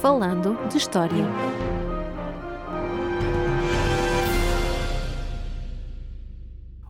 Falando 0.00 0.56
de 0.68 0.78
História. 0.78 1.26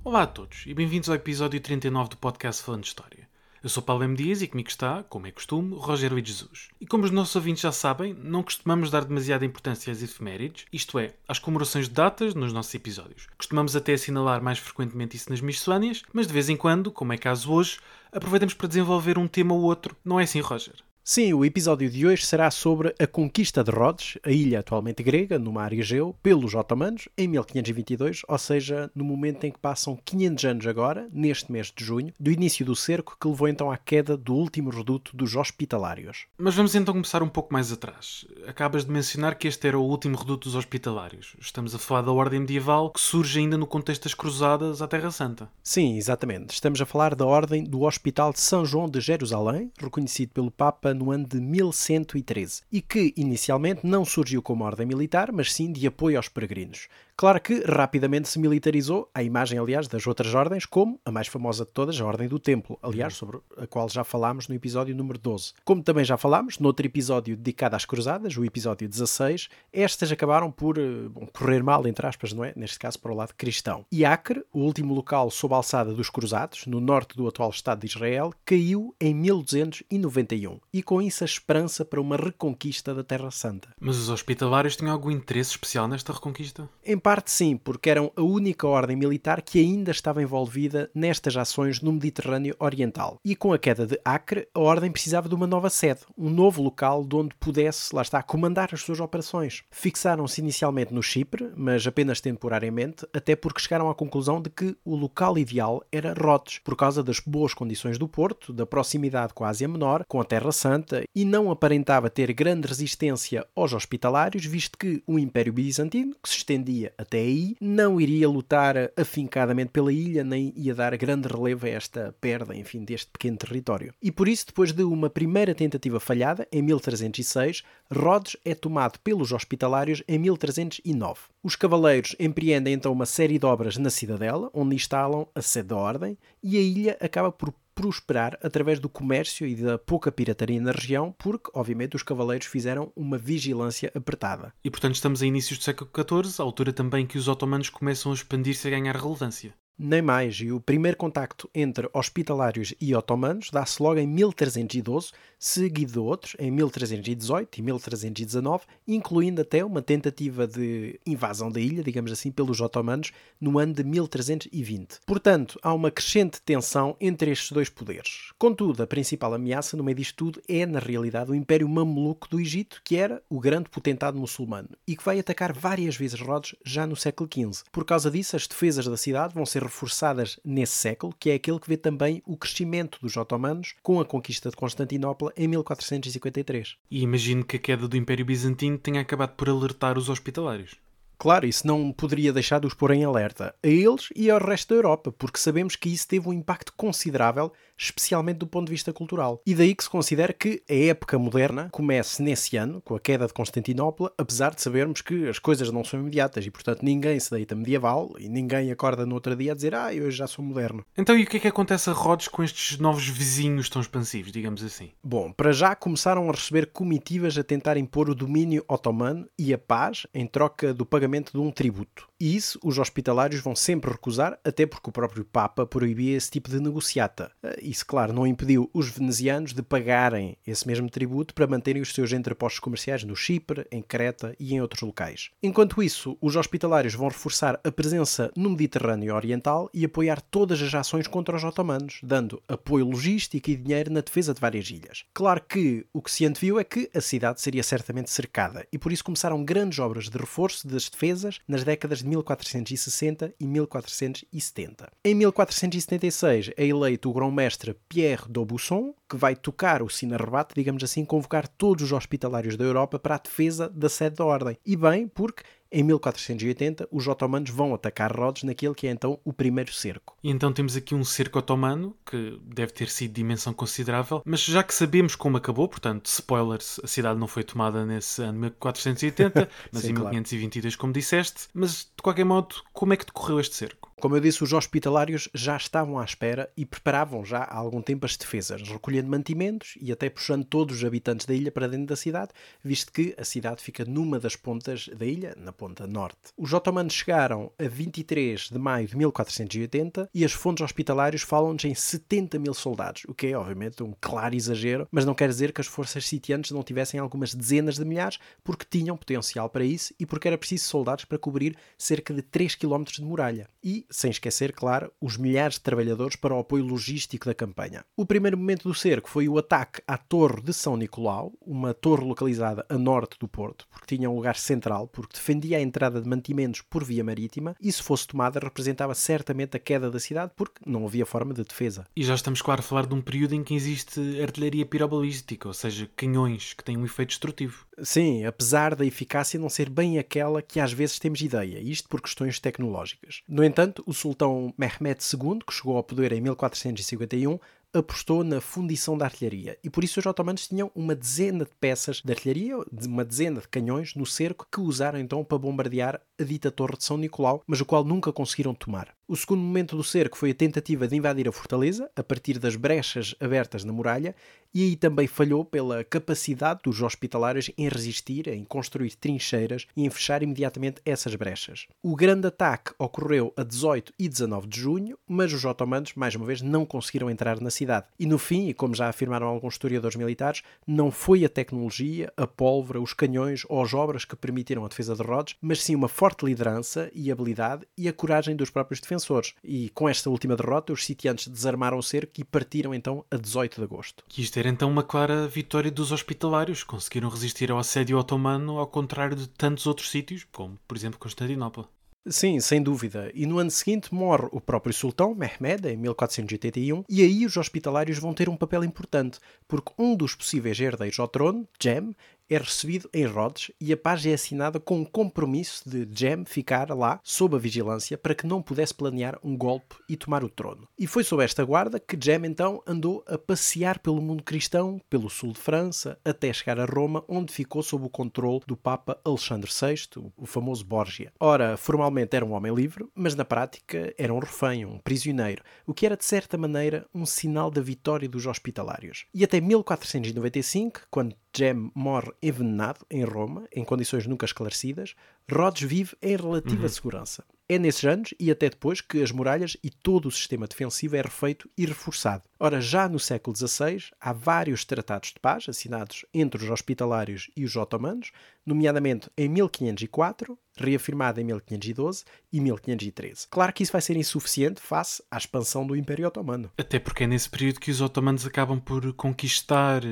Olá 0.04 0.24
a 0.24 0.26
todos 0.26 0.64
e 0.66 0.74
bem-vindos 0.74 1.08
ao 1.08 1.14
episódio 1.14 1.58
39 1.58 2.10
do 2.10 2.16
podcast 2.18 2.62
Falando 2.62 2.82
de 2.82 2.88
História. 2.88 3.26
Eu 3.62 3.70
sou 3.70 3.82
Paulo 3.82 4.04
M. 4.04 4.14
Dias 4.14 4.42
e 4.42 4.46
comigo 4.46 4.68
está, 4.68 5.02
como 5.04 5.26
é 5.26 5.32
costume, 5.32 5.74
Rogério 5.74 6.16
Luís 6.16 6.28
Jesus. 6.28 6.68
E 6.78 6.86
como 6.86 7.04
os 7.04 7.10
nossos 7.10 7.34
ouvintes 7.34 7.62
já 7.62 7.72
sabem, 7.72 8.12
não 8.12 8.42
costumamos 8.42 8.90
dar 8.90 9.06
demasiada 9.06 9.42
importância 9.42 9.90
às 9.90 10.02
efemérides, 10.02 10.66
isto 10.70 10.98
é, 10.98 11.14
às 11.26 11.38
comemorações 11.38 11.88
de 11.88 11.94
datas 11.94 12.34
nos 12.34 12.52
nossos 12.52 12.74
episódios. 12.74 13.26
Costumamos 13.38 13.74
até 13.74 13.94
assinalar 13.94 14.42
mais 14.42 14.58
frequentemente 14.58 15.16
isso 15.16 15.30
nas 15.30 15.40
miscelâneas, 15.40 16.02
mas 16.12 16.26
de 16.26 16.34
vez 16.34 16.50
em 16.50 16.58
quando, 16.58 16.92
como 16.92 17.14
é 17.14 17.16
caso 17.16 17.50
hoje, 17.50 17.78
aproveitamos 18.12 18.52
para 18.52 18.68
desenvolver 18.68 19.16
um 19.16 19.26
tema 19.26 19.54
ou 19.54 19.62
outro. 19.62 19.96
Não 20.04 20.20
é 20.20 20.24
assim, 20.24 20.40
Roger? 20.40 20.74
Sim, 21.10 21.32
o 21.32 21.42
episódio 21.42 21.88
de 21.88 22.06
hoje 22.06 22.26
será 22.26 22.50
sobre 22.50 22.94
a 23.00 23.06
conquista 23.06 23.64
de 23.64 23.70
Rhodes, 23.70 24.18
a 24.22 24.30
ilha 24.30 24.60
atualmente 24.60 25.02
grega, 25.02 25.38
no 25.38 25.50
mar 25.50 25.72
Egeu, 25.72 26.14
pelos 26.22 26.54
otomanos, 26.54 27.08
em 27.16 27.26
1522, 27.26 28.20
ou 28.28 28.36
seja, 28.36 28.90
no 28.94 29.04
momento 29.04 29.42
em 29.44 29.50
que 29.50 29.58
passam 29.58 29.98
500 30.04 30.44
anos 30.44 30.66
agora, 30.66 31.08
neste 31.10 31.50
mês 31.50 31.72
de 31.74 31.82
junho, 31.82 32.12
do 32.20 32.30
início 32.30 32.62
do 32.62 32.76
cerco 32.76 33.16
que 33.18 33.26
levou 33.26 33.48
então 33.48 33.70
à 33.70 33.78
queda 33.78 34.18
do 34.18 34.34
último 34.34 34.68
reduto 34.68 35.16
dos 35.16 35.34
hospitalários. 35.34 36.26
Mas 36.36 36.54
vamos 36.54 36.74
então 36.74 36.92
começar 36.92 37.22
um 37.22 37.28
pouco 37.30 37.54
mais 37.54 37.72
atrás. 37.72 38.26
Acabas 38.46 38.84
de 38.84 38.90
mencionar 38.90 39.38
que 39.38 39.48
este 39.48 39.66
era 39.66 39.78
o 39.78 39.88
último 39.88 40.14
reduto 40.14 40.46
dos 40.46 40.56
hospitalários. 40.56 41.34
Estamos 41.40 41.74
a 41.74 41.78
falar 41.78 42.02
da 42.02 42.12
ordem 42.12 42.40
medieval 42.40 42.90
que 42.90 43.00
surge 43.00 43.38
ainda 43.38 43.56
no 43.56 43.66
contexto 43.66 44.02
das 44.02 44.12
cruzadas 44.12 44.82
à 44.82 44.86
Terra 44.86 45.10
Santa. 45.10 45.48
Sim, 45.62 45.96
exatamente. 45.96 46.52
Estamos 46.52 46.82
a 46.82 46.84
falar 46.84 47.14
da 47.14 47.24
ordem 47.24 47.64
do 47.64 47.84
Hospital 47.84 48.30
de 48.30 48.42
São 48.42 48.66
João 48.66 48.90
de 48.90 49.00
Jerusalém, 49.00 49.72
reconhecido 49.80 50.32
pelo 50.32 50.50
Papa 50.50 50.97
no 50.98 51.10
ano 51.10 51.26
de 51.26 51.40
1113 51.40 52.62
e 52.70 52.82
que 52.82 53.14
inicialmente 53.16 53.86
não 53.86 54.04
surgiu 54.04 54.42
como 54.42 54.64
ordem 54.64 54.86
militar, 54.86 55.32
mas 55.32 55.52
sim 55.52 55.72
de 55.72 55.86
apoio 55.86 56.16
aos 56.16 56.28
peregrinos. 56.28 56.88
Claro 57.18 57.40
que 57.40 57.64
rapidamente 57.66 58.28
se 58.28 58.38
militarizou, 58.38 59.10
à 59.12 59.24
imagem, 59.24 59.58
aliás, 59.58 59.88
das 59.88 60.06
outras 60.06 60.32
ordens, 60.36 60.64
como 60.64 61.00
a 61.04 61.10
mais 61.10 61.26
famosa 61.26 61.64
de 61.64 61.72
todas, 61.72 62.00
a 62.00 62.06
Ordem 62.06 62.28
do 62.28 62.38
Templo, 62.38 62.78
aliás, 62.80 63.16
sobre 63.16 63.40
a 63.56 63.66
qual 63.66 63.88
já 63.88 64.04
falámos 64.04 64.46
no 64.46 64.54
episódio 64.54 64.94
número 64.94 65.18
12. 65.18 65.52
Como 65.64 65.82
também 65.82 66.04
já 66.04 66.16
falámos, 66.16 66.60
noutro 66.60 66.86
episódio 66.86 67.36
dedicado 67.36 67.74
às 67.74 67.84
Cruzadas, 67.84 68.36
o 68.36 68.44
episódio 68.44 68.88
16, 68.88 69.48
estas 69.72 70.12
acabaram 70.12 70.48
por 70.52 70.78
eh, 70.78 71.08
bom, 71.08 71.26
correr 71.26 71.60
mal, 71.60 71.88
entre 71.88 72.06
aspas, 72.06 72.32
não 72.32 72.44
é? 72.44 72.52
Neste 72.54 72.78
caso, 72.78 73.00
para 73.00 73.10
o 73.10 73.16
lado 73.16 73.34
cristão. 73.36 73.84
E 73.90 74.04
Acre, 74.04 74.44
o 74.52 74.60
último 74.60 74.94
local 74.94 75.28
sob 75.28 75.54
a 75.54 75.56
alçada 75.56 75.92
dos 75.92 76.08
Cruzados, 76.08 76.66
no 76.66 76.78
norte 76.78 77.16
do 77.16 77.26
atual 77.26 77.50
Estado 77.50 77.80
de 77.80 77.88
Israel, 77.88 78.32
caiu 78.44 78.94
em 79.00 79.12
1291 79.12 80.60
e 80.72 80.84
com 80.88 81.02
isso 81.02 81.22
a 81.22 81.26
esperança 81.26 81.84
para 81.84 82.00
uma 82.00 82.16
reconquista 82.16 82.94
da 82.94 83.04
Terra 83.04 83.30
Santa. 83.30 83.68
Mas 83.78 83.98
os 83.98 84.08
hospitalários 84.08 84.74
tinham 84.74 84.90
algum 84.90 85.10
interesse 85.10 85.50
especial 85.50 85.86
nesta 85.86 86.14
reconquista? 86.14 86.66
Em 86.82 86.96
parte 86.96 87.30
sim, 87.30 87.58
porque 87.58 87.90
eram 87.90 88.10
a 88.16 88.22
única 88.22 88.66
ordem 88.66 88.96
militar 88.96 89.42
que 89.42 89.58
ainda 89.58 89.90
estava 89.90 90.22
envolvida 90.22 90.90
nestas 90.94 91.36
ações 91.36 91.82
no 91.82 91.92
Mediterrâneo 91.92 92.56
Oriental. 92.58 93.18
E 93.22 93.36
com 93.36 93.52
a 93.52 93.58
queda 93.58 93.86
de 93.86 94.00
Acre, 94.02 94.48
a 94.54 94.60
ordem 94.60 94.90
precisava 94.90 95.28
de 95.28 95.34
uma 95.34 95.46
nova 95.46 95.68
sede, 95.68 96.00
um 96.16 96.30
novo 96.30 96.62
local 96.62 97.04
de 97.04 97.16
onde 97.16 97.34
pudesse, 97.34 97.94
lá 97.94 98.00
está, 98.00 98.22
comandar 98.22 98.70
as 98.72 98.80
suas 98.80 98.98
operações. 98.98 99.64
Fixaram-se 99.70 100.40
inicialmente 100.40 100.94
no 100.94 101.02
Chipre, 101.02 101.52
mas 101.54 101.86
apenas 101.86 102.18
temporariamente, 102.18 103.06
até 103.12 103.36
porque 103.36 103.60
chegaram 103.60 103.90
à 103.90 103.94
conclusão 103.94 104.40
de 104.40 104.48
que 104.48 104.74
o 104.86 104.96
local 104.96 105.36
ideal 105.36 105.84
era 105.92 106.14
Rhodes, 106.14 106.60
por 106.60 106.74
causa 106.74 107.02
das 107.02 107.20
boas 107.20 107.52
condições 107.52 107.98
do 107.98 108.08
porto, 108.08 108.54
da 108.54 108.64
proximidade 108.64 109.34
com 109.34 109.44
a 109.44 109.48
Ásia 109.48 109.68
Menor, 109.68 110.02
com 110.08 110.18
a 110.18 110.24
Terra 110.24 110.50
Santa, 110.50 110.77
e 111.14 111.24
não 111.24 111.50
aparentava 111.50 112.10
ter 112.10 112.32
grande 112.32 112.68
resistência 112.68 113.46
aos 113.54 113.72
hospitalários, 113.72 114.44
visto 114.44 114.78
que 114.78 115.02
o 115.06 115.18
Império 115.18 115.52
Bizantino, 115.52 116.14
que 116.22 116.28
se 116.28 116.36
estendia 116.36 116.92
até 116.96 117.18
aí, 117.18 117.56
não 117.60 118.00
iria 118.00 118.28
lutar 118.28 118.76
afincadamente 118.96 119.70
pela 119.70 119.92
ilha, 119.92 120.22
nem 120.24 120.52
ia 120.56 120.74
dar 120.74 120.96
grande 120.96 121.28
relevo 121.28 121.66
a 121.66 121.70
esta 121.70 122.14
perda, 122.20 122.54
enfim, 122.54 122.84
deste 122.84 123.10
pequeno 123.10 123.36
território. 123.36 123.92
E 124.02 124.10
por 124.12 124.28
isso, 124.28 124.46
depois 124.46 124.72
de 124.72 124.82
uma 124.82 125.10
primeira 125.10 125.54
tentativa 125.54 125.98
falhada, 125.98 126.46
em 126.52 126.62
1306, 126.62 127.62
Rhodes 127.90 128.36
é 128.44 128.54
tomado 128.54 128.98
pelos 129.00 129.32
hospitalários 129.32 130.02
em 130.06 130.18
1309. 130.18 131.20
Os 131.42 131.56
cavaleiros 131.56 132.14
empreendem 132.18 132.74
então 132.74 132.92
uma 132.92 133.06
série 133.06 133.38
de 133.38 133.46
obras 133.46 133.76
na 133.76 133.90
cidadela, 133.90 134.50
onde 134.52 134.74
instalam 134.74 135.26
a 135.34 135.40
sede 135.40 135.68
da 135.68 135.76
ordem, 135.76 136.18
e 136.42 136.56
a 136.56 136.60
ilha 136.60 136.96
acaba 137.00 137.32
por 137.32 137.52
prosperar 137.78 138.36
através 138.42 138.80
do 138.80 138.88
comércio 138.88 139.46
e 139.46 139.54
da 139.54 139.78
pouca 139.78 140.10
pirataria 140.10 140.60
na 140.60 140.72
região, 140.72 141.14
porque, 141.16 141.48
obviamente, 141.54 141.94
os 141.94 142.02
cavaleiros 142.02 142.48
fizeram 142.48 142.92
uma 142.96 143.16
vigilância 143.16 143.92
apertada. 143.94 144.52
E, 144.64 144.68
portanto, 144.68 144.96
estamos 144.96 145.22
a 145.22 145.26
inícios 145.26 145.60
do 145.60 145.62
século 145.62 145.88
XIV, 145.94 146.34
a 146.40 146.42
altura 146.42 146.72
também 146.72 147.06
que 147.06 147.16
os 147.16 147.28
otomanos 147.28 147.70
começam 147.70 148.10
a 148.10 148.14
expandir-se 148.16 148.66
e 148.66 148.74
a 148.74 148.76
ganhar 148.76 148.96
relevância. 148.96 149.54
Nem 149.80 150.02
mais, 150.02 150.34
e 150.40 150.50
o 150.50 150.60
primeiro 150.60 150.96
contacto 150.96 151.48
entre 151.54 151.88
hospitalários 151.92 152.74
e 152.80 152.96
otomanos 152.96 153.48
dá-se 153.52 153.80
logo 153.80 154.00
em 154.00 154.08
1312, 154.08 155.12
seguido 155.38 155.92
de 155.92 155.98
outros 156.00 156.34
em 156.36 156.50
1318 156.50 157.58
e 157.58 157.62
1319, 157.62 158.64
incluindo 158.88 159.40
até 159.40 159.64
uma 159.64 159.80
tentativa 159.80 160.48
de 160.48 160.98
invasão 161.06 161.48
da 161.48 161.60
ilha, 161.60 161.84
digamos 161.84 162.10
assim, 162.10 162.32
pelos 162.32 162.60
otomanos 162.60 163.12
no 163.40 163.56
ano 163.56 163.72
de 163.72 163.84
1320. 163.84 164.98
Portanto, 165.06 165.60
há 165.62 165.72
uma 165.72 165.92
crescente 165.92 166.42
tensão 166.42 166.96
entre 167.00 167.30
estes 167.30 167.52
dois 167.52 167.68
poderes. 167.68 168.32
Contudo, 168.36 168.82
a 168.82 168.86
principal 168.86 169.32
ameaça 169.32 169.76
no 169.76 169.84
meio 169.84 169.98
disto 169.98 170.16
tudo 170.16 170.42
é, 170.48 170.66
na 170.66 170.80
realidade, 170.80 171.30
o 171.30 171.36
Império 171.36 171.68
Mameluco 171.68 172.28
do 172.28 172.40
Egito, 172.40 172.80
que 172.82 172.96
era 172.96 173.22
o 173.30 173.38
grande 173.38 173.68
potentado 173.68 174.18
muçulmano 174.18 174.70
e 174.88 174.96
que 174.96 175.04
vai 175.04 175.20
atacar 175.20 175.52
várias 175.52 175.94
vezes 175.94 176.20
Rhodes 176.20 176.56
já 176.64 176.84
no 176.84 176.96
século 176.96 177.30
XV. 177.32 177.62
Por 177.70 177.84
causa 177.84 178.10
disso, 178.10 178.34
as 178.34 178.48
defesas 178.48 178.88
da 178.88 178.96
cidade 178.96 179.34
vão 179.34 179.46
ser 179.46 179.67
reforçadas 179.68 180.40
nesse 180.44 180.72
século, 180.72 181.14
que 181.18 181.30
é 181.30 181.34
aquele 181.34 181.60
que 181.60 181.68
vê 181.68 181.76
também 181.76 182.22
o 182.26 182.36
crescimento 182.36 182.98
dos 183.00 183.16
otomanos 183.16 183.74
com 183.82 184.00
a 184.00 184.04
conquista 184.04 184.50
de 184.50 184.56
Constantinopla 184.56 185.32
em 185.36 185.46
1453. 185.46 186.76
E 186.90 187.02
imagino 187.02 187.44
que 187.44 187.56
a 187.56 187.60
queda 187.60 187.86
do 187.86 187.96
Império 187.96 188.24
Bizantino 188.24 188.78
tenha 188.78 189.00
acabado 189.00 189.34
por 189.36 189.48
alertar 189.48 189.96
os 189.96 190.08
hospitalários. 190.08 190.76
Claro, 191.18 191.46
isso 191.46 191.66
não 191.66 191.90
poderia 191.90 192.32
deixar 192.32 192.60
de 192.60 192.68
os 192.68 192.74
pôr 192.74 192.92
em 192.92 193.04
alerta, 193.04 193.52
a 193.60 193.66
eles 193.66 194.08
e 194.14 194.30
ao 194.30 194.38
resto 194.38 194.68
da 194.68 194.76
Europa, 194.76 195.10
porque 195.10 195.40
sabemos 195.40 195.74
que 195.74 195.88
isso 195.88 196.06
teve 196.06 196.28
um 196.28 196.32
impacto 196.32 196.72
considerável, 196.76 197.52
especialmente 197.76 198.38
do 198.38 198.46
ponto 198.46 198.66
de 198.66 198.72
vista 198.72 198.92
cultural. 198.92 199.42
E 199.44 199.52
daí 199.52 199.74
que 199.74 199.82
se 199.82 199.90
considera 199.90 200.32
que 200.32 200.62
a 200.70 200.74
época 200.74 201.18
moderna 201.18 201.68
comece 201.72 202.22
nesse 202.22 202.56
ano, 202.56 202.80
com 202.82 202.94
a 202.94 203.00
queda 203.00 203.26
de 203.26 203.32
Constantinopla, 203.32 204.12
apesar 204.16 204.54
de 204.54 204.62
sabermos 204.62 205.00
que 205.00 205.28
as 205.28 205.40
coisas 205.40 205.72
não 205.72 205.82
são 205.82 205.98
imediatas 205.98 206.46
e, 206.46 206.52
portanto, 206.52 206.84
ninguém 206.84 207.18
se 207.18 207.32
deita 207.32 207.56
medieval 207.56 208.14
e 208.16 208.28
ninguém 208.28 208.70
acorda 208.70 209.04
no 209.04 209.16
outro 209.16 209.34
dia 209.34 209.50
a 209.50 209.54
dizer 209.56 209.74
ah, 209.74 209.92
eu 209.92 210.08
já 210.12 210.28
sou 210.28 210.44
moderno. 210.44 210.84
Então, 210.96 211.18
e 211.18 211.24
o 211.24 211.26
que 211.26 211.38
é 211.38 211.40
que 211.40 211.48
acontece 211.48 211.90
a 211.90 211.92
Rhodes 211.92 212.28
com 212.28 212.44
estes 212.44 212.78
novos 212.78 213.08
vizinhos 213.08 213.68
tão 213.68 213.82
expansivos, 213.82 214.30
digamos 214.30 214.62
assim? 214.62 214.92
Bom, 215.02 215.32
para 215.32 215.50
já 215.50 215.74
começaram 215.74 216.28
a 216.28 216.32
receber 216.32 216.66
comitivas 216.66 217.36
a 217.36 217.42
tentar 217.42 217.76
impor 217.76 218.08
o 218.08 218.14
domínio 218.14 218.64
otomano 218.68 219.28
e 219.36 219.52
a 219.52 219.58
paz 219.58 220.06
em 220.14 220.24
troca 220.24 220.72
do 220.72 220.86
pagamento 220.86 221.07
de 221.08 221.38
um 221.38 221.50
tributo. 221.50 222.08
E 222.20 222.34
isso 222.34 222.58
os 222.64 222.78
hospitalários 222.78 223.40
vão 223.40 223.54
sempre 223.54 223.90
recusar, 223.90 224.38
até 224.44 224.66
porque 224.66 224.90
o 224.90 224.92
próprio 224.92 225.24
Papa 225.24 225.64
proibia 225.64 226.16
esse 226.16 226.30
tipo 226.30 226.50
de 226.50 226.60
negociata. 226.60 227.30
Isso, 227.62 227.86
claro, 227.86 228.12
não 228.12 228.26
impediu 228.26 228.68
os 228.74 228.88
venezianos 228.88 229.52
de 229.52 229.62
pagarem 229.62 230.36
esse 230.46 230.66
mesmo 230.66 230.90
tributo 230.90 231.32
para 231.32 231.46
manterem 231.46 231.80
os 231.80 231.92
seus 231.92 232.12
entrepostos 232.12 232.58
comerciais 232.58 233.04
no 233.04 233.14
Chipre, 233.14 233.66
em 233.70 233.80
Creta 233.80 234.34
e 234.38 234.52
em 234.52 234.60
outros 234.60 234.82
locais. 234.82 235.30
Enquanto 235.42 235.82
isso, 235.82 236.18
os 236.20 236.34
hospitalários 236.34 236.94
vão 236.94 237.08
reforçar 237.08 237.60
a 237.62 237.70
presença 237.70 238.32
no 238.36 238.50
Mediterrâneo 238.50 239.14
Oriental 239.14 239.70
e 239.72 239.84
apoiar 239.84 240.20
todas 240.20 240.60
as 240.60 240.74
ações 240.74 241.06
contra 241.06 241.36
os 241.36 241.44
otomanos, 241.44 242.00
dando 242.02 242.42
apoio 242.48 242.86
logístico 242.86 243.50
e 243.50 243.56
dinheiro 243.56 243.92
na 243.92 244.00
defesa 244.00 244.34
de 244.34 244.40
várias 244.40 244.68
ilhas. 244.70 245.04
Claro 245.14 245.42
que 245.48 245.86
o 245.92 246.02
que 246.02 246.10
se 246.10 246.26
anteviu 246.26 246.58
é 246.58 246.64
que 246.64 246.90
a 246.94 247.00
cidade 247.00 247.40
seria 247.40 247.62
certamente 247.62 248.10
cercada 248.10 248.66
e 248.72 248.78
por 248.78 248.92
isso 248.92 249.04
começaram 249.04 249.44
grandes 249.44 249.78
obras 249.78 250.08
de 250.08 250.18
reforço 250.18 250.66
das 250.66 250.88
defesas 250.98 251.38
nas 251.46 251.62
décadas 251.62 252.00
de 252.00 252.06
1460 252.06 253.32
e 253.38 253.46
1470. 253.46 254.90
Em 255.04 255.14
1476 255.14 256.50
é 256.56 256.66
eleito 256.66 257.08
o 257.08 257.12
grão-mestre 257.12 257.76
Pierre 257.88 258.28
d'Aubusson, 258.28 258.92
que 259.08 259.16
vai 259.16 259.36
tocar 259.36 259.80
o 259.80 259.88
sino-rebate, 259.88 260.54
digamos 260.56 260.82
assim, 260.82 261.04
convocar 261.04 261.46
todos 261.46 261.84
os 261.84 261.92
hospitalários 261.92 262.56
da 262.56 262.64
Europa 262.64 262.98
para 262.98 263.14
a 263.14 263.18
defesa 263.18 263.68
da 263.68 263.88
sede 263.88 264.16
da 264.16 264.24
ordem. 264.24 264.58
E 264.66 264.76
bem, 264.76 265.06
porque 265.06 265.44
em 265.70 265.82
1480, 265.82 266.88
os 266.90 267.06
otomanos 267.06 267.50
vão 267.50 267.74
atacar 267.74 268.14
Rhodes 268.14 268.42
naquele 268.42 268.74
que 268.74 268.86
é 268.86 268.90
então 268.90 269.18
o 269.24 269.32
primeiro 269.32 269.72
cerco. 269.72 270.16
E 270.22 270.30
então 270.30 270.52
temos 270.52 270.76
aqui 270.76 270.94
um 270.94 271.04
cerco 271.04 271.38
otomano, 271.38 271.94
que 272.04 272.40
deve 272.42 272.72
ter 272.72 272.88
sido 272.88 273.10
de 273.10 273.16
dimensão 273.16 273.52
considerável, 273.52 274.22
mas 274.24 274.40
já 274.40 274.62
que 274.62 274.74
sabemos 274.74 275.14
como 275.14 275.36
acabou, 275.36 275.68
portanto, 275.68 276.06
spoilers, 276.06 276.80
a 276.82 276.86
cidade 276.86 277.18
não 277.18 277.26
foi 277.26 277.44
tomada 277.44 277.84
nesse 277.84 278.22
ano 278.22 278.40
1480, 278.40 279.48
mas 279.72 279.82
Sim, 279.82 279.90
em 279.90 279.94
claro. 279.94 280.14
1522, 280.14 280.76
como 280.76 280.92
disseste, 280.92 281.48
mas 281.52 281.84
de 281.96 282.02
qualquer 282.02 282.24
modo, 282.24 282.56
como 282.72 282.92
é 282.92 282.96
que 282.96 283.06
decorreu 283.06 283.40
este 283.40 283.54
cerco? 283.54 283.87
Como 284.00 284.14
eu 284.14 284.20
disse, 284.20 284.44
os 284.44 284.52
hospitalários 284.52 285.28
já 285.34 285.56
estavam 285.56 285.98
à 285.98 286.04
espera 286.04 286.48
e 286.56 286.64
preparavam 286.64 287.24
já 287.24 287.38
há 287.38 287.56
algum 287.56 287.82
tempo 287.82 288.06
as 288.06 288.16
defesas, 288.16 288.62
recolhendo 288.62 289.10
mantimentos 289.10 289.76
e 289.80 289.90
até 289.90 290.08
puxando 290.08 290.44
todos 290.44 290.76
os 290.76 290.84
habitantes 290.84 291.26
da 291.26 291.34
ilha 291.34 291.50
para 291.50 291.66
dentro 291.66 291.86
da 291.86 291.96
cidade, 291.96 292.30
visto 292.62 292.92
que 292.92 293.12
a 293.18 293.24
cidade 293.24 293.60
fica 293.60 293.84
numa 293.84 294.20
das 294.20 294.36
pontas 294.36 294.88
da 294.96 295.04
ilha, 295.04 295.34
na 295.36 295.52
ponta 295.52 295.84
norte. 295.84 296.16
Os 296.36 296.52
otomanos 296.52 296.92
chegaram 296.92 297.50
a 297.58 297.66
23 297.66 298.50
de 298.50 298.58
maio 298.58 298.86
de 298.86 298.96
1480 298.96 300.08
e 300.14 300.24
as 300.24 300.32
fontes 300.32 300.64
hospitalários 300.64 301.22
falam-nos 301.22 301.64
em 301.64 301.74
70 301.74 302.38
mil 302.38 302.54
soldados, 302.54 303.02
o 303.08 303.14
que 303.14 303.26
é 303.26 303.36
obviamente 303.36 303.82
um 303.82 303.92
claro 304.00 304.36
exagero, 304.36 304.86
mas 304.92 305.04
não 305.04 305.14
quer 305.14 305.28
dizer 305.28 305.52
que 305.52 305.60
as 305.60 305.66
forças 305.66 306.06
sitiantes 306.06 306.52
não 306.52 306.62
tivessem 306.62 307.00
algumas 307.00 307.34
dezenas 307.34 307.74
de 307.74 307.84
milhares, 307.84 308.20
porque 308.44 308.64
tinham 308.64 308.96
potencial 308.96 309.50
para 309.50 309.64
isso 309.64 309.92
e 309.98 310.06
porque 310.06 310.28
era 310.28 310.38
preciso 310.38 310.68
soldados 310.68 311.04
para 311.04 311.18
cobrir 311.18 311.56
cerca 311.76 312.14
de 312.14 312.22
3 312.22 312.54
km 312.54 312.84
de 312.84 313.02
muralha. 313.02 313.48
E 313.68 313.84
sem 313.90 314.10
esquecer, 314.10 314.54
claro, 314.54 314.90
os 314.98 315.18
milhares 315.18 315.56
de 315.56 315.60
trabalhadores 315.60 316.16
para 316.16 316.34
o 316.34 316.38
apoio 316.38 316.64
logístico 316.64 317.26
da 317.26 317.34
campanha. 317.34 317.84
O 317.94 318.06
primeiro 318.06 318.38
momento 318.38 318.66
do 318.66 318.74
cerco 318.74 319.10
foi 319.10 319.28
o 319.28 319.36
ataque 319.36 319.82
à 319.86 319.98
Torre 319.98 320.40
de 320.40 320.54
São 320.54 320.74
Nicolau, 320.74 321.34
uma 321.42 321.74
torre 321.74 322.02
localizada 322.02 322.64
a 322.66 322.78
norte 322.78 323.18
do 323.18 323.28
Porto, 323.28 323.68
porque 323.70 323.94
tinha 323.94 324.08
um 324.08 324.16
lugar 324.16 324.36
central, 324.36 324.88
porque 324.88 325.18
defendia 325.18 325.58
a 325.58 325.60
entrada 325.60 326.00
de 326.00 326.08
mantimentos 326.08 326.62
por 326.62 326.82
via 326.82 327.04
marítima, 327.04 327.54
e 327.60 327.70
se 327.70 327.82
fosse 327.82 328.06
tomada 328.06 328.40
representava 328.40 328.94
certamente 328.94 329.54
a 329.58 329.60
queda 329.60 329.90
da 329.90 330.00
cidade, 330.00 330.32
porque 330.34 330.62
não 330.64 330.86
havia 330.86 331.04
forma 331.04 331.34
de 331.34 331.44
defesa. 331.44 331.86
E 331.94 332.02
já 332.02 332.14
estamos, 332.14 332.40
claro, 332.40 332.60
a 332.60 332.64
falar 332.64 332.86
de 332.86 332.94
um 332.94 333.02
período 333.02 333.34
em 333.34 333.44
que 333.44 333.54
existe 333.54 334.00
artilharia 334.22 334.64
pirobalística, 334.64 335.46
ou 335.46 335.52
seja, 335.52 335.90
canhões 335.94 336.54
que 336.54 336.64
têm 336.64 336.78
um 336.78 336.86
efeito 336.86 337.10
destrutivo. 337.10 337.67
Sim, 337.82 338.24
apesar 338.24 338.74
da 338.74 338.84
eficácia 338.84 339.38
não 339.38 339.48
ser 339.48 339.70
bem 339.70 339.98
aquela 339.98 340.42
que 340.42 340.58
às 340.60 340.72
vezes 340.72 340.98
temos 340.98 341.20
ideia, 341.20 341.60
isto 341.60 341.88
por 341.88 342.00
questões 342.00 342.40
tecnológicas. 342.40 343.22
No 343.28 343.44
entanto, 343.44 343.82
o 343.86 343.94
sultão 343.94 344.52
Mehmed 344.58 345.00
II, 345.00 345.38
que 345.46 345.52
chegou 345.52 345.76
ao 345.76 345.84
poder 345.84 346.12
em 346.12 346.20
1451, 346.20 347.38
apostou 347.72 348.24
na 348.24 348.40
fundição 348.40 348.96
da 348.96 349.04
artilharia 349.04 349.58
e 349.62 349.68
por 349.68 349.84
isso 349.84 350.00
os 350.00 350.06
otomanos 350.06 350.48
tinham 350.48 350.70
uma 350.74 350.94
dezena 350.94 351.44
de 351.44 351.50
peças 351.60 352.00
de 352.02 352.10
artilharia, 352.10 352.56
uma 352.86 353.04
dezena 353.04 353.40
de 353.40 353.48
canhões 353.48 353.94
no 353.94 354.06
cerco 354.06 354.46
que 354.50 354.60
usaram 354.60 354.98
então 354.98 355.22
para 355.22 355.38
bombardear 355.38 356.00
a 356.18 356.24
dita 356.24 356.50
Torre 356.50 356.78
de 356.78 356.84
São 356.84 356.96
Nicolau, 356.96 357.42
mas 357.46 357.60
o 357.60 357.66
qual 357.66 357.84
nunca 357.84 358.12
conseguiram 358.12 358.54
tomar. 358.54 358.97
O 359.10 359.16
segundo 359.16 359.40
momento 359.40 359.74
do 359.74 359.82
cerco 359.82 360.18
foi 360.18 360.32
a 360.32 360.34
tentativa 360.34 360.86
de 360.86 360.94
invadir 360.94 361.26
a 361.26 361.32
fortaleza, 361.32 361.90
a 361.96 362.02
partir 362.02 362.38
das 362.38 362.56
brechas 362.56 363.14
abertas 363.18 363.64
na 363.64 363.72
muralha, 363.72 364.14
e 364.52 364.62
aí 364.62 364.76
também 364.76 365.06
falhou 365.06 365.46
pela 365.46 365.82
capacidade 365.82 366.60
dos 366.62 366.82
hospitalários 366.82 367.50
em 367.56 367.68
resistir, 367.70 368.28
em 368.28 368.44
construir 368.44 368.94
trincheiras 368.96 369.66
e 369.74 369.86
em 369.86 369.88
fechar 369.88 370.22
imediatamente 370.22 370.82
essas 370.84 371.14
brechas. 371.14 371.66
O 371.82 371.96
grande 371.96 372.26
ataque 372.26 372.74
ocorreu 372.78 373.32
a 373.34 373.42
18 373.42 373.94
e 373.98 374.10
19 374.10 374.46
de 374.46 374.60
junho, 374.60 374.98
mas 375.08 375.32
os 375.32 375.42
otomanos, 375.42 375.94
mais 375.94 376.14
uma 376.14 376.26
vez, 376.26 376.42
não 376.42 376.66
conseguiram 376.66 377.08
entrar 377.08 377.40
na 377.40 377.50
cidade. 377.50 377.86
E 377.98 378.04
no 378.04 378.18
fim, 378.18 378.48
e 378.48 378.54
como 378.54 378.74
já 378.74 378.90
afirmaram 378.90 379.26
alguns 379.26 379.54
historiadores 379.54 379.96
militares, 379.96 380.42
não 380.66 380.90
foi 380.90 381.24
a 381.24 381.30
tecnologia, 381.30 382.12
a 382.14 382.26
pólvora, 382.26 382.78
os 382.78 382.92
canhões 382.92 383.42
ou 383.48 383.62
as 383.62 383.72
obras 383.72 384.04
que 384.04 384.16
permitiram 384.16 384.66
a 384.66 384.68
defesa 384.68 384.94
de 384.94 385.02
Rhodes, 385.02 385.34
mas 385.40 385.62
sim 385.62 385.74
uma 385.74 385.88
forte 385.88 386.26
liderança 386.26 386.90
e 386.92 387.10
habilidade 387.10 387.66
e 387.76 387.88
a 387.88 387.92
coragem 387.92 388.36
dos 388.36 388.50
próprios 388.50 388.80
defensores 388.80 388.97
defensores. 388.98 389.34
E 389.42 389.68
com 389.70 389.88
esta 389.88 390.10
última 390.10 390.36
derrota, 390.36 390.72
os 390.72 390.84
sitiantes 390.84 391.28
desarmaram 391.28 391.78
o 391.78 391.82
cerco 391.82 392.12
e 392.18 392.24
partiram 392.24 392.74
então 392.74 393.04
a 393.10 393.16
18 393.16 393.56
de 393.56 393.62
agosto. 393.62 394.04
Que 394.08 394.22
isto 394.22 394.38
era 394.38 394.48
então 394.48 394.70
uma 394.70 394.82
clara 394.82 395.26
vitória 395.26 395.70
dos 395.70 395.92
hospitalários. 395.92 396.64
Conseguiram 396.64 397.08
resistir 397.08 397.50
ao 397.50 397.58
assédio 397.58 397.98
otomano, 397.98 398.58
ao 398.58 398.66
contrário 398.66 399.16
de 399.16 399.28
tantos 399.28 399.66
outros 399.66 399.90
sítios, 399.90 400.26
como 400.30 400.58
por 400.66 400.76
exemplo 400.76 400.98
Constantinopla. 400.98 401.68
Sim, 402.10 402.40
sem 402.40 402.62
dúvida. 402.62 403.10
E 403.12 403.26
no 403.26 403.38
ano 403.38 403.50
seguinte 403.50 403.92
morre 403.92 404.28
o 404.32 404.40
próprio 404.40 404.72
sultão, 404.72 405.14
Mehmed, 405.14 405.68
em 405.68 405.76
1481, 405.76 406.84
e 406.88 407.02
aí 407.02 407.26
os 407.26 407.36
hospitalários 407.36 407.98
vão 407.98 408.14
ter 408.14 408.30
um 408.30 408.36
papel 408.36 408.64
importante, 408.64 409.18
porque 409.46 409.72
um 409.78 409.94
dos 409.94 410.14
possíveis 410.14 410.58
herdeiros 410.58 410.98
ao 410.98 411.08
trono, 411.08 411.46
Jem, 411.60 411.94
é 412.28 412.38
recebido 412.38 412.88
em 412.92 413.06
Rhodes 413.06 413.50
e 413.60 413.72
a 413.72 413.76
paz 413.76 414.04
é 414.04 414.12
assinada 414.12 414.60
com 414.60 414.80
um 414.80 414.84
compromisso 414.84 415.68
de 415.68 415.88
Jem 415.90 416.24
ficar 416.24 416.70
lá 416.70 417.00
sob 417.02 417.36
a 417.36 417.38
vigilância 417.38 417.96
para 417.96 418.14
que 418.14 418.26
não 418.26 418.42
pudesse 418.42 418.74
planear 418.74 419.18
um 419.22 419.36
golpe 419.36 419.76
e 419.88 419.96
tomar 419.96 420.22
o 420.22 420.28
trono. 420.28 420.68
E 420.78 420.86
foi 420.86 421.02
sob 421.04 421.24
esta 421.24 421.44
guarda 421.44 421.80
que 421.80 421.96
Jem 421.98 422.26
então 422.26 422.62
andou 422.66 423.02
a 423.06 423.16
passear 423.16 423.78
pelo 423.78 424.00
mundo 424.00 424.22
cristão, 424.22 424.80
pelo 424.90 425.08
sul 425.08 425.32
de 425.32 425.38
França, 425.38 425.98
até 426.04 426.32
chegar 426.32 426.60
a 426.60 426.66
Roma, 426.66 427.04
onde 427.08 427.32
ficou 427.32 427.62
sob 427.62 427.86
o 427.86 427.90
controle 427.90 428.40
do 428.46 428.56
Papa 428.56 429.00
Alexandre 429.04 429.50
VI, 429.50 430.10
o 430.16 430.26
famoso 430.26 430.64
Borgia. 430.64 431.12
Ora, 431.18 431.56
formalmente 431.56 432.14
era 432.14 432.24
um 432.24 432.32
homem 432.32 432.54
livre, 432.54 432.86
mas 432.94 433.14
na 433.14 433.24
prática 433.24 433.94
era 433.96 434.12
um 434.12 434.18
refém, 434.18 434.64
um 434.66 434.78
prisioneiro, 434.78 435.42
o 435.66 435.72
que 435.72 435.86
era 435.86 435.96
de 435.96 436.04
certa 436.04 436.36
maneira 436.36 436.86
um 436.94 437.06
sinal 437.06 437.50
da 437.50 437.60
vitória 437.60 438.08
dos 438.08 438.26
hospitalários. 438.26 439.06
E 439.14 439.24
até 439.24 439.40
1495, 439.40 440.82
quando 440.90 441.14
Jem 441.36 441.70
morre 441.74 442.12
envenenado 442.22 442.84
em 442.90 443.04
Roma, 443.04 443.46
em 443.52 443.64
condições 443.64 444.06
nunca 444.06 444.26
esclarecidas, 444.26 444.94
Rhodes 445.30 445.68
vive 445.68 445.96
em 446.02 446.16
relativa 446.16 446.62
uhum. 446.62 446.68
segurança. 446.68 447.24
É 447.48 447.58
nesses 447.58 447.84
anos 447.84 448.14
e 448.18 448.30
até 448.30 448.50
depois 448.50 448.80
que 448.80 449.02
as 449.02 449.10
muralhas 449.10 449.56
e 449.62 449.70
todo 449.70 450.06
o 450.06 450.10
sistema 450.10 450.46
defensivo 450.46 450.96
é 450.96 451.00
refeito 451.00 451.48
e 451.56 451.64
reforçado. 451.64 452.24
Ora, 452.40 452.60
já 452.60 452.88
no 452.88 453.00
século 453.00 453.36
XVI, 453.36 453.90
há 454.00 454.12
vários 454.12 454.64
tratados 454.64 455.08
de 455.08 455.18
paz 455.18 455.46
assinados 455.48 456.06
entre 456.14 456.44
os 456.44 456.48
hospitalários 456.48 457.28
e 457.36 457.44
os 457.44 457.56
otomanos, 457.56 458.12
nomeadamente 458.46 459.10
em 459.16 459.28
1504, 459.28 460.38
reafirmado 460.56 461.20
em 461.20 461.24
1512 461.24 462.04
e 462.32 462.40
1513. 462.40 463.26
Claro 463.28 463.52
que 463.52 463.62
isso 463.62 463.72
vai 463.72 463.80
ser 463.80 463.96
insuficiente 463.96 464.60
face 464.60 465.02
à 465.10 465.16
expansão 465.16 465.66
do 465.66 465.76
Império 465.76 466.06
Otomano. 466.06 466.50
Até 466.56 466.78
porque 466.78 467.04
é 467.04 467.06
nesse 467.06 467.28
período 467.28 467.60
que 467.60 467.70
os 467.70 467.80
otomanos 467.80 468.24
acabam 468.24 468.60
por 468.60 468.92
conquistar 468.94 469.82